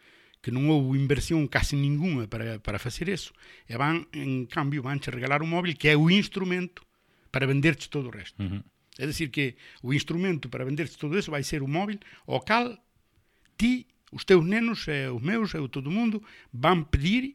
[0.47, 3.35] que non houve inversión casi ninguna para, para facer eso,
[3.67, 6.87] e van, en cambio, vanche regalar un móvil que é o instrumento
[7.35, 8.39] para venderche todo o resto.
[8.39, 8.63] Uh -huh.
[8.95, 11.99] É dicir que o instrumento para venderche todo eso vai ser o móvil
[12.31, 12.79] ao cal
[13.59, 16.23] ti, os teus nenos, e os meus, e o todo mundo,
[16.55, 17.35] van pedir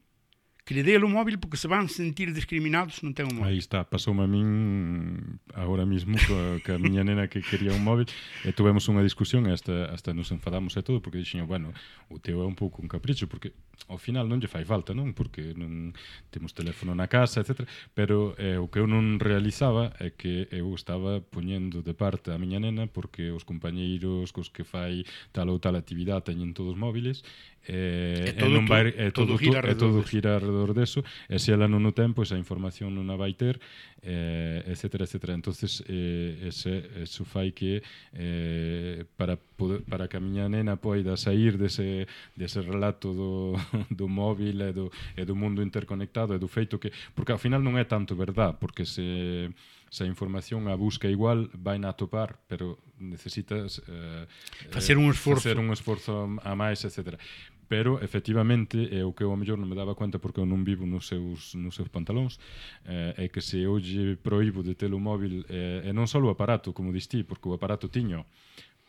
[0.64, 3.50] que lhe dê o móvel porque se vão sentir discriminados se não têm um móvel.
[3.50, 7.84] Aí está, pasoume a min agora mesmo co, que a miña nena que quería un
[7.84, 8.06] móvel
[8.46, 11.74] e tuvemos unha discusión hasta, hasta nos enfadamos e todo porque dixen, bueno,
[12.14, 13.58] o teu é un pouco un capricho porque
[13.90, 15.18] ao final non lle fai falta, non?
[15.18, 15.98] Porque non
[16.30, 17.66] temos teléfono na casa, etc.
[17.98, 22.38] Pero eh, o que eu non realizaba é que eu estaba poñendo de parte a
[22.38, 27.26] miña nena porque os compañeiros cos que fai tal ou tal actividade teñen todos móviles
[27.68, 30.74] Eh, e todo, e non vai, e eh, todo, todo, gira, e todo gira alrededor
[30.74, 33.62] deso e se ela non o ten, pois a información non a vai ter
[34.02, 37.86] eh, etc, etc entonces eh, ese, eso fai que
[38.18, 43.54] eh, para, poder, para que a miña nena poida sair dese, dese relato do,
[43.94, 47.62] do móvil e do, e do mundo interconectado e do feito que porque ao final
[47.62, 49.54] non é tanto verdad porque se
[49.92, 54.24] se a información a busca igual, vai na atopar, pero necesitas eh,
[54.72, 57.20] facer un eh, esforzo, facer un esforzo a máis, etc.
[57.68, 60.64] Pero, efectivamente, é o que eu a mellor non me daba cuenta porque eu non
[60.64, 62.40] vivo nos seus, nos seus pantalóns,
[62.88, 66.24] eh, é que se eu lle proíbo de ter o móvil, eh, e non só
[66.24, 68.24] o aparato, como distí, porque o aparato tiño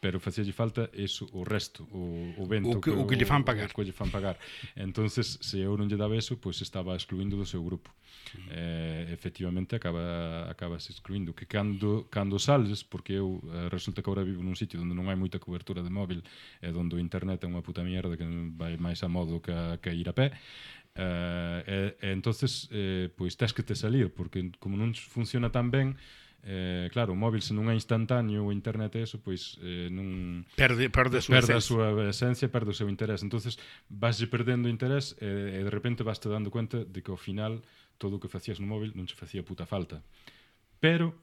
[0.03, 3.23] pero facíalle falta eso, o resto, o, o vento o que, que, o que lle
[3.23, 3.71] fan pagar.
[3.71, 4.35] O que lle fan pagar.
[4.75, 7.87] entonces se eu non lle daba eso, pois pues estaba excluindo do seu grupo.
[8.51, 14.27] Eh, efectivamente acaba acabas excluindo que cando cando sales, porque eu eh, resulta que agora
[14.27, 16.27] vivo nun sitio onde non hai moita cobertura de móvil,
[16.59, 18.27] e eh, onde o internet é unha puta mierda que
[18.59, 20.35] vai máis a modo que, que ir a pé.
[20.99, 25.95] Eh, eh, entonces eh, pois tens que te salir porque como non funciona tan ben,
[26.43, 30.43] eh, claro, o móvil se non é instantáneo o internet é eso, pois eh, non
[30.59, 31.59] perde perde a súa perde esencia.
[31.59, 33.23] a súa esencia, perde o seu interés.
[33.23, 37.21] Entonces, vaslle perdendo interés e, e de repente vas te dando cuenta de que ao
[37.21, 37.63] final
[37.95, 40.03] todo o que facías no móvil non che facía puta falta.
[40.83, 41.15] Pero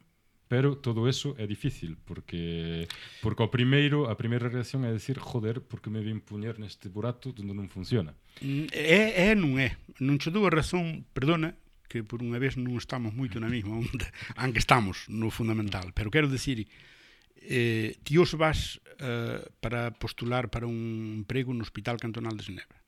[0.50, 2.90] pero todo eso é difícil porque
[3.22, 7.36] porque o primeiro a primeira reacción é decir, joder, porque me vin puñer neste burato
[7.36, 8.16] onde non funciona.
[8.42, 9.78] Mm, é, é non é.
[10.02, 11.54] Non che dou a razón, perdona,
[11.90, 14.06] que por unha vez non estamos moito na mesma onda,
[14.40, 16.70] aunque estamos no fundamental, pero quero decir,
[17.42, 22.80] eh, ti os vas eh, para postular para un emprego no Hospital Cantonal de Genebra.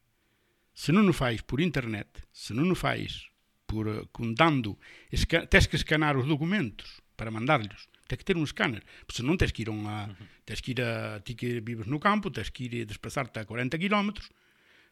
[0.72, 3.28] Se non o fais por internet, se non o fais
[3.66, 4.78] por uh, contando,
[5.10, 9.36] esca, tens que escanar os documentos para mandarlos, tens que ter un escáner, se non
[9.36, 9.98] tens que ir a unha,
[10.44, 13.48] tens que ir a, ti que vives no campo, tens que ir a desplazarte a
[13.48, 14.30] 40 kilómetros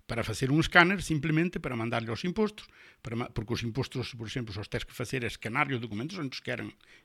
[0.10, 2.65] para facer un escáner simplemente para mandarle aos impostos,
[3.06, 6.34] para, porque os impostos, por exemplo, os tes que facer é escanar os documentos onde
[6.34, 6.41] os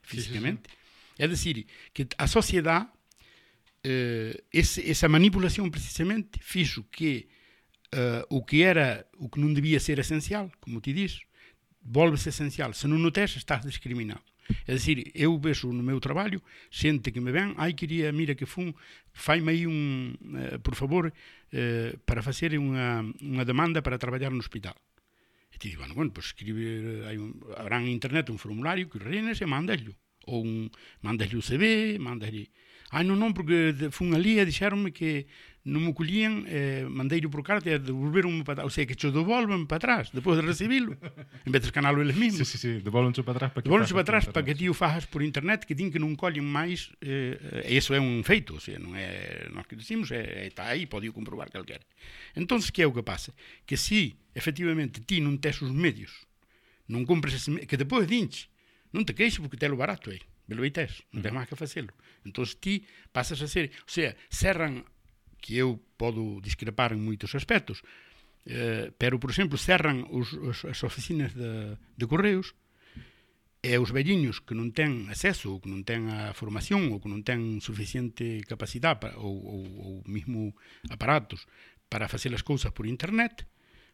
[0.09, 0.57] sí, sí.
[1.21, 2.89] É dicir, que a sociedade
[3.85, 7.29] eh, esse, esa manipulación precisamente fixo que
[7.93, 11.21] uh, o que era o que non debía ser esencial, como ti dis,
[11.85, 12.73] volve-se esencial.
[12.73, 14.25] Se non o tes, estás discriminado.
[14.69, 18.45] É dicir, eu vexo no meu traballo xente que me ven, ai, quería, mira que
[18.45, 18.73] fun,
[19.11, 21.09] faime aí un, eh, por favor,
[21.51, 24.77] eh, para facer unha, unha demanda para traballar no hospital.
[25.49, 29.39] E ti bueno, bueno, pues escribe, hai un, habrá en internet un formulario que renes
[29.39, 29.95] e mandaslo.
[30.27, 30.69] Ou un,
[31.01, 32.51] mandasle o CV, mandasle...
[32.91, 35.25] Ai, non, non, porque fun ali e dixeronme que
[35.65, 39.09] non me collían, eh, mandeiro por carta e devolveronme para atrás, o sea, que cho
[39.09, 40.93] devolven para atrás, depois de recibilo,
[41.41, 42.45] en vez de escanalo eles mesmos.
[42.45, 44.77] Sí, sí, sí, devolven para atrás para que, devolven para atrás para que ti o
[44.77, 48.53] fajas por internet, que din que non collen máis, eh, e iso é un feito,
[48.55, 51.81] o sea, non é, nós que decimos, eh, é, está aí, pode comprobar calquera.
[52.37, 53.33] Entón, que é o que pasa?
[53.65, 56.29] Que si, efectivamente, ti non tes os medios,
[56.85, 58.53] non compres ese, que depois dinche,
[58.93, 60.21] non te queixes porque te lo barato aí.
[60.21, 60.29] Eh.
[60.45, 61.89] Velo tes, non tens máis que facelo.
[62.21, 64.85] Entón ti pasas a ser, o sea, cerran
[65.45, 67.85] que eu podo discrepar en moitos aspectos,
[68.49, 72.57] eh, pero, por exemplo, cerran os, os, as oficinas de, de correos
[73.61, 77.09] e os velliños que non ten acceso ou que non ten a formación ou que
[77.09, 80.57] non ten suficiente capacidade para, ou, ou, ou mismo
[80.89, 81.45] aparatos
[81.93, 83.45] para facer as cousas por internet,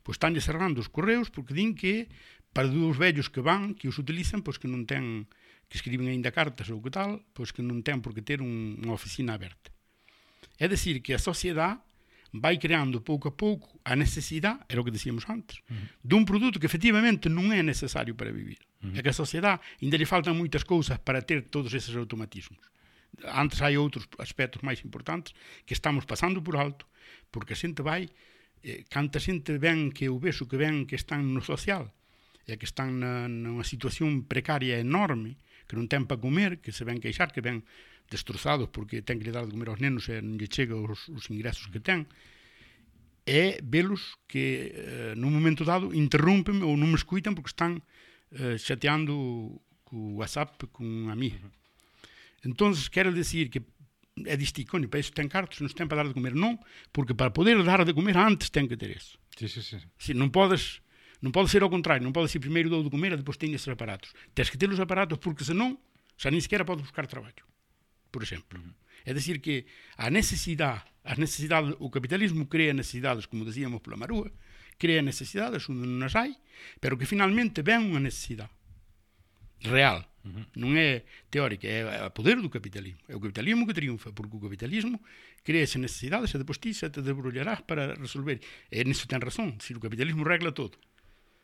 [0.08, 2.08] pois están cerrando os correos porque din que
[2.56, 5.28] para dos vellos que van, que os utilizan, pois que non ten
[5.68, 8.76] que escriben aínda cartas ou que tal, pois que non ten por que ter un,
[8.80, 9.72] unha oficina aberta.
[10.58, 11.80] É dicir, que a sociedade
[12.34, 15.88] vai creando pouco a pouco a necesidade, era o que decíamos antes, uh -huh.
[16.04, 18.60] dun produto que efectivamente non é necesario para vivir.
[18.80, 18.98] Uh -huh.
[18.98, 22.64] É que a sociedade ainda lhe faltan moitas cousas para ter todos eses automatismos.
[23.28, 25.36] Antes hai outros aspectos máis importantes
[25.68, 26.88] que estamos pasando por alto,
[27.30, 28.08] porque a xente vai,
[28.64, 31.92] eh, canta xente ven que o beso que ven que están no social,
[32.48, 35.38] e que están na, nunha situación precaria enorme,
[35.68, 37.64] que non ten para comer, que se ven queixar, que ven
[38.12, 41.08] destrozados porque ten que lhe dar de comer aos nenos e non lle chega os,
[41.08, 42.06] os ingresos que ten
[43.24, 47.80] é velos que eh, num momento dado interrompen ou non me escuitan porque están
[48.36, 49.16] eh, chateando
[49.88, 51.36] co WhatsApp con a mí.
[52.44, 53.62] Entonces, quero decir que
[54.26, 56.60] é distir, coño, para iso ten cartos, non ten para dar de comer, non,
[56.92, 59.16] porque para poder dar de comer antes ten que ter eso.
[59.38, 59.78] Sí, sí, sí.
[59.96, 60.84] Si non podes
[61.22, 63.54] non pode ser ao contrario, non pode ser primeiro dou de comer e depois teño
[63.54, 64.10] esses aparatos.
[64.34, 65.78] Tens que ter os aparatos porque senón
[66.18, 67.46] xa nin sequera podes buscar traballo,
[68.12, 68.60] por exemplo.
[69.06, 69.66] É dicir que
[69.98, 74.30] a necesidade, as necesidades, o capitalismo crea necesidades, como decíamos pola Marúa,
[74.78, 76.38] crea necesidades onde non as hai,
[76.78, 78.54] pero que finalmente ven unha necesidade
[79.66, 80.06] real.
[80.22, 80.46] Uh.
[80.58, 83.02] Non é teórica, é a poder do capitalismo.
[83.10, 85.02] É o capitalismo que triunfa, porque o capitalismo
[85.42, 88.38] crea esas necesidades e depois ti se te debrullarás para resolver.
[88.70, 90.78] E nisso ten razón, se o capitalismo regla todo.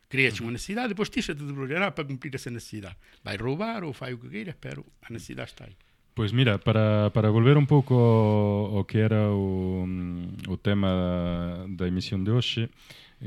[0.07, 2.98] Creas unha necesidade, depois ti se te debrullará para cumplir esa necesidade.
[3.26, 5.76] Vai roubar ou fai o que queiras, pero a necesidade está aí.
[6.18, 11.14] Pois mira, para, para volver un pouco ao, que era o, mm, o tema da,
[11.69, 12.73] da emisión de hoxe,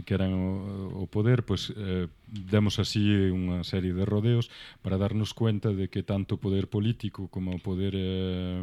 [0.03, 4.51] que eran o, o poder, pois eh, demos así unha serie de rodeos
[4.83, 8.59] para darnos cuenta de que tanto o poder político como o poder eh,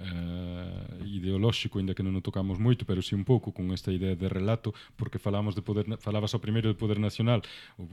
[0.00, 3.92] eh, ideolóxico, ainda que non o tocamos moito, pero si sí un pouco con esta
[3.92, 7.44] idea de relato, porque falamos de poder falabas ao primeiro de poder nacional,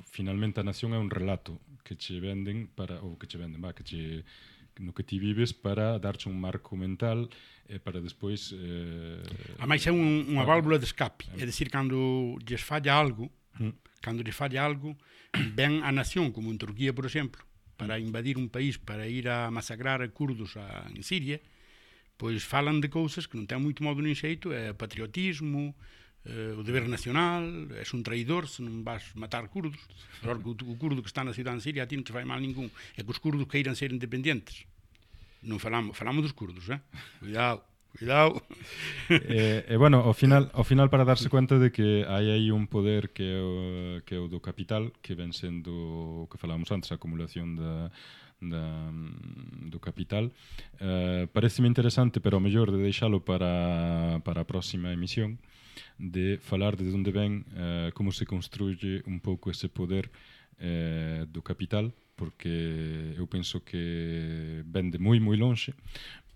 [0.07, 3.76] finalmente a nación é un relato que che venden para ou que che venden, va,
[3.76, 4.23] que che
[4.80, 7.27] no que ti vives para darche un marco mental
[7.68, 8.56] e para despois...
[8.56, 9.22] Eh,
[9.60, 11.45] a máis é un, unha válvula de escape, é eh.
[11.45, 13.30] dicir, cando lles falla algo,
[13.60, 14.01] mm.
[14.01, 14.97] cando lles falla algo,
[15.60, 17.43] ven a nación, como en Turquía, por exemplo,
[17.77, 18.03] para mm.
[18.07, 21.38] invadir un país, para ir a masacrar a curdos a, en Siria,
[22.18, 25.76] pois falan de cousas que non ten moito modo nin xeito, é patriotismo,
[26.25, 29.79] eh, o deber nacional, és un traidor se non vas matar curdos,
[30.19, 32.27] pero o, o curdo que está na cidade de Siria a ti non te fai
[32.27, 32.67] mal ningún,
[32.97, 34.67] é que os curdos queiran ser independentes.
[35.47, 36.83] Non falamos, falamos dos curdos, eh?
[37.23, 37.63] Cuidado.
[37.97, 38.43] Cuidado.
[39.09, 39.15] E,
[39.65, 42.69] eh, eh, bueno, ao final, ao final para darse cuenta de que hai aí un
[42.69, 43.55] poder que é o,
[44.05, 47.89] que é o do capital, que ven sendo o que falábamos antes, a acumulación da
[48.41, 48.91] da,
[49.70, 50.32] do Capital.
[50.80, 55.40] Uh, pareceme interesante, pero ao mellor de deixalo para, para a próxima emisión,
[55.98, 60.10] de falar de onde ven uh, como se construye un pouco ese poder
[60.60, 65.72] uh, do capital, porque eu penso que vende moi moi lonxe,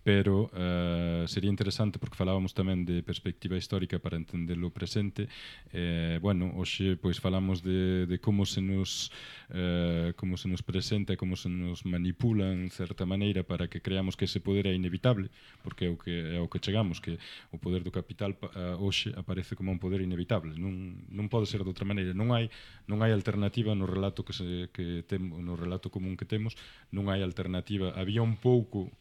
[0.04, 5.32] pero uh, sería interesante porque falábamos tamén de perspectiva histórica para entender o presente.
[5.72, 9.08] Eh, bueno, hoxe pois falamos de, de como se nos
[9.48, 14.12] uh, como se nos presenta como se nos manipula en certa maneira para que creamos
[14.20, 15.32] que ese poder é inevitable
[15.64, 17.16] porque é o que, é o que chegamos que
[17.48, 20.52] o poder do capital uh, hoxe aparece como un poder inevitable.
[20.60, 22.12] Non, non pode ser de outra maneira.
[22.12, 22.52] Non hai,
[22.84, 26.52] non hai alternativa no relato que, se, que temo, no relato común que temos
[26.92, 27.96] non hai alternativa.
[27.96, 28.92] Había un pouco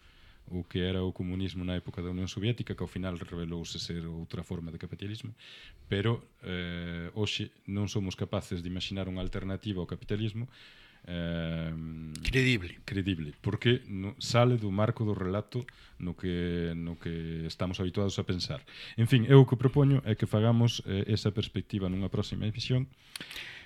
[0.52, 4.04] o que era o comunismo na época da Unión Soviética, que ao final revelouse ser
[4.06, 5.32] outra forma de capitalismo,
[5.88, 10.48] pero eh, hoxe non somos capaces de imaginar unha alternativa ao capitalismo
[11.08, 11.74] eh,
[12.24, 15.66] credible credible porque no, sale do marco do relato
[16.00, 18.64] no que no que estamos habituados a pensar.
[18.96, 22.88] En fin, eu o que propoño é que fagamos eh, esa perspectiva nunha próxima emisión.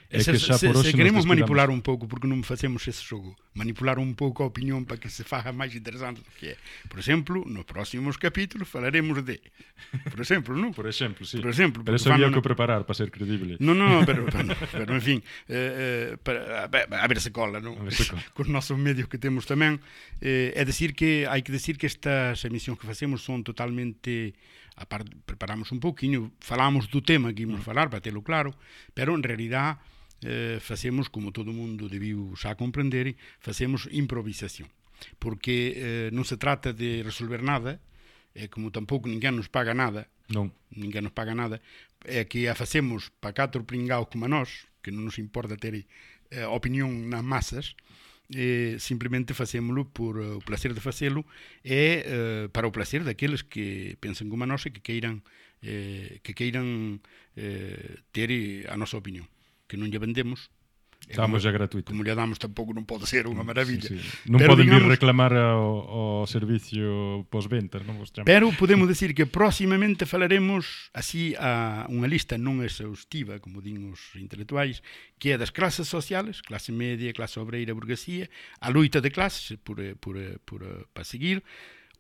[0.10, 4.16] É se, se, se queremos manipular un pouco, porque non facemos ese xogo, manipular un
[4.16, 6.58] pouco a opinión para que se faga máis interesante do que é.
[6.88, 9.44] Por exemplo, nos próximos capítulos falaremos de,
[10.08, 10.72] por exemplo, non?
[10.72, 11.44] Por exemplo, sí.
[11.44, 13.60] Por exemplo, pero eso había que preparar para ser credible.
[13.60, 15.20] Non, non, pero, pero, pero en fin,
[15.52, 17.60] eh, eh, para, a ver se cola?
[17.60, 18.24] A ver se cola.
[18.32, 19.84] Cos nosos medios que temos tamén,
[20.24, 24.40] eh, é decir que hai que decir que estas emisións que facemos son totalmente
[24.78, 28.56] aparte, preparamos un pouquiño, falamos do tema que íamos falar para telo claro,
[28.96, 29.84] pero en realidad
[30.22, 34.70] eh, facemos, como todo mundo debiu xa comprender, facemos improvisación.
[35.22, 37.78] Porque eh, non se trata de resolver nada,
[38.34, 40.54] e como tampouco ninguén nos paga nada, non.
[40.74, 41.62] ninguén nos paga nada,
[42.06, 45.74] é que a facemos para catro pringaos como a nós, que non nos importa ter
[45.78, 45.86] eh,
[46.50, 47.78] opinión nas masas,
[48.34, 51.24] eh, simplemente facémolo por uh, o placer de facelo
[51.64, 55.24] e eh, para o placer daqueles que pensan como a nós e que queiran
[55.64, 57.00] eh, que queiran
[57.40, 58.30] eh, ter
[58.68, 59.32] a nosa opinión
[59.68, 60.50] que non lle vendemos,
[61.16, 61.92] Damos a gratuito.
[61.92, 63.88] Como lle damos tampouco non pode ser unha maravilla.
[63.88, 64.28] Sí, sí.
[64.28, 68.12] Non pero, poden digamos, vir reclamar ao, ao servicio posventas, non vos.
[68.28, 74.20] Pero podemos decir que próximamente falaremos así a unha lista non exhaustiva, como din os
[74.20, 74.84] intelectuais,
[75.16, 78.28] que é das clases sociales, clase media, clase obreira, burguesía,
[78.60, 81.40] a luita de clases por, por, por, para seguir,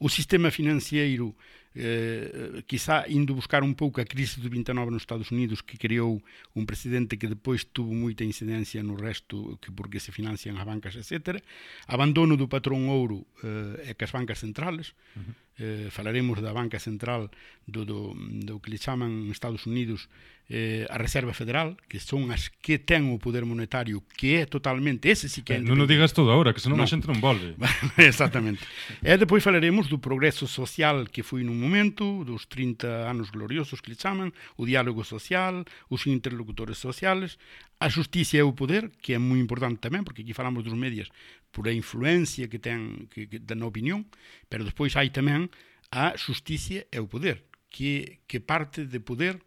[0.03, 1.31] o sistema financeiro
[1.77, 6.17] eh, quizá indo buscar un pouco a crise do 29 nos Estados Unidos que creou
[6.57, 10.97] un presidente que depois tuvo moita incidencia no resto que porque se financian as bancas,
[10.97, 11.37] etc.
[11.85, 15.33] Abandono do patrón ouro eh, e que as bancas centrales, uh -huh.
[15.61, 17.29] eh, falaremos da banca central
[17.69, 20.09] do, do, do que le chaman Estados Unidos
[20.49, 25.11] eh, a Reserva Federal, que son as que ten o poder monetario, que é totalmente,
[25.11, 25.59] ese sí que é...
[25.59, 26.87] Eh, non o digas todo agora, que senón no.
[26.87, 27.59] a xente non volve.
[27.99, 28.63] Exactamente.
[29.03, 33.91] e depois falaremos do progreso social que foi nun momento, dos 30 anos gloriosos que
[33.91, 37.35] le chaman, o diálogo social, os interlocutores sociales,
[37.83, 41.11] a justicia e o poder, que é moi importante tamén, porque aquí falamos dos medios
[41.51, 44.07] por a influencia que ten que, que, na opinión,
[44.47, 45.51] pero despois hai tamén
[45.91, 49.43] a justicia e o poder, que, que parte de poder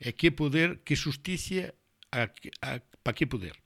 [0.00, 1.74] é que poder, que justicia,
[2.12, 2.30] a,
[2.62, 3.56] a, para que poder.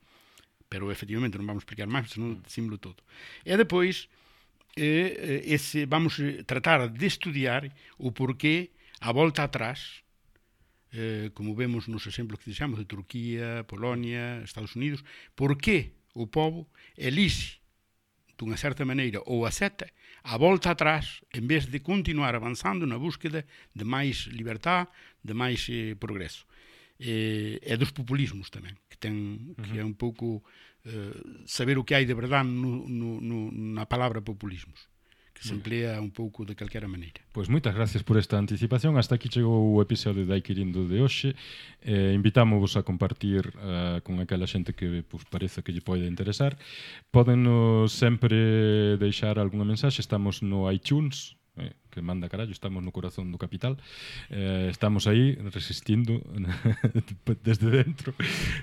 [0.69, 3.01] Pero efectivamente non vamos explicar máis, senón decímolo todo.
[3.45, 4.13] E depois
[4.79, 8.71] ese, vamos tratar de estudiar o porqué
[9.03, 10.07] a volta atrás
[10.93, 16.27] eh, como vemos nos exemplos que dixamos de Turquía, Polonia, Estados Unidos, por que o
[16.27, 16.65] povo
[16.97, 17.61] elixe
[18.39, 19.91] dunha certa maneira ou acepta
[20.23, 23.45] a volta atrás en vez de continuar avanzando na búsqueda
[23.75, 24.89] de máis libertad,
[25.21, 26.47] de máis eh, progreso.
[26.99, 30.43] E, e dos populismos tamén, que ten que é un pouco
[30.89, 31.13] eh,
[31.45, 34.89] saber o que hai de verdade no, no, no, na palabra populismos
[35.39, 35.57] que se mm.
[35.57, 37.23] emplea un pouco de calquera maneira.
[37.31, 38.99] Pois moitas gracias por esta anticipación.
[38.99, 41.39] Hasta aquí chegou o episodio de Aikirindo de hoxe.
[41.87, 46.59] Eh, invitámovos a compartir uh, con aquela xente que pues, parece que lle pode interesar.
[47.15, 47.47] Poden
[47.87, 50.03] sempre deixar algunha mensaxe.
[50.03, 53.77] Estamos no iTunes, eh, que manda carallo, estamos no corazón do capital.
[54.31, 56.21] Eh, estamos aí resistindo
[57.45, 58.15] desde dentro.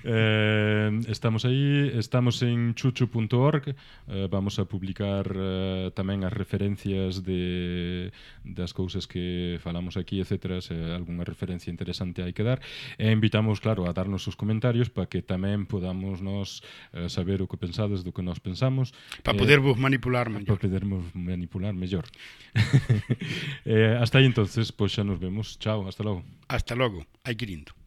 [0.04, 3.74] Eh, estamos aí, estamos en chuchu.org,
[4.08, 8.10] eh, vamos a publicar eh, tamén as referencias de
[8.46, 10.62] das cousas que falamos aquí, etc.
[10.62, 12.62] Se algunha referencia interesante hai que dar.
[12.98, 16.62] E invitamos, claro, a darnos os comentarios para que tamén podamos nos
[16.94, 18.94] eh, saber o que pensades do que nós pensamos.
[19.22, 20.56] Para eh, podervos manipular mellor.
[20.56, 22.06] Para podermos manipular mellor.
[23.64, 25.58] eh, hasta aí entonces, pois pues, xa nos vemos.
[25.58, 26.22] Chao, hasta logo.
[26.48, 27.06] Hasta logo.
[27.24, 27.85] Hai que lindo.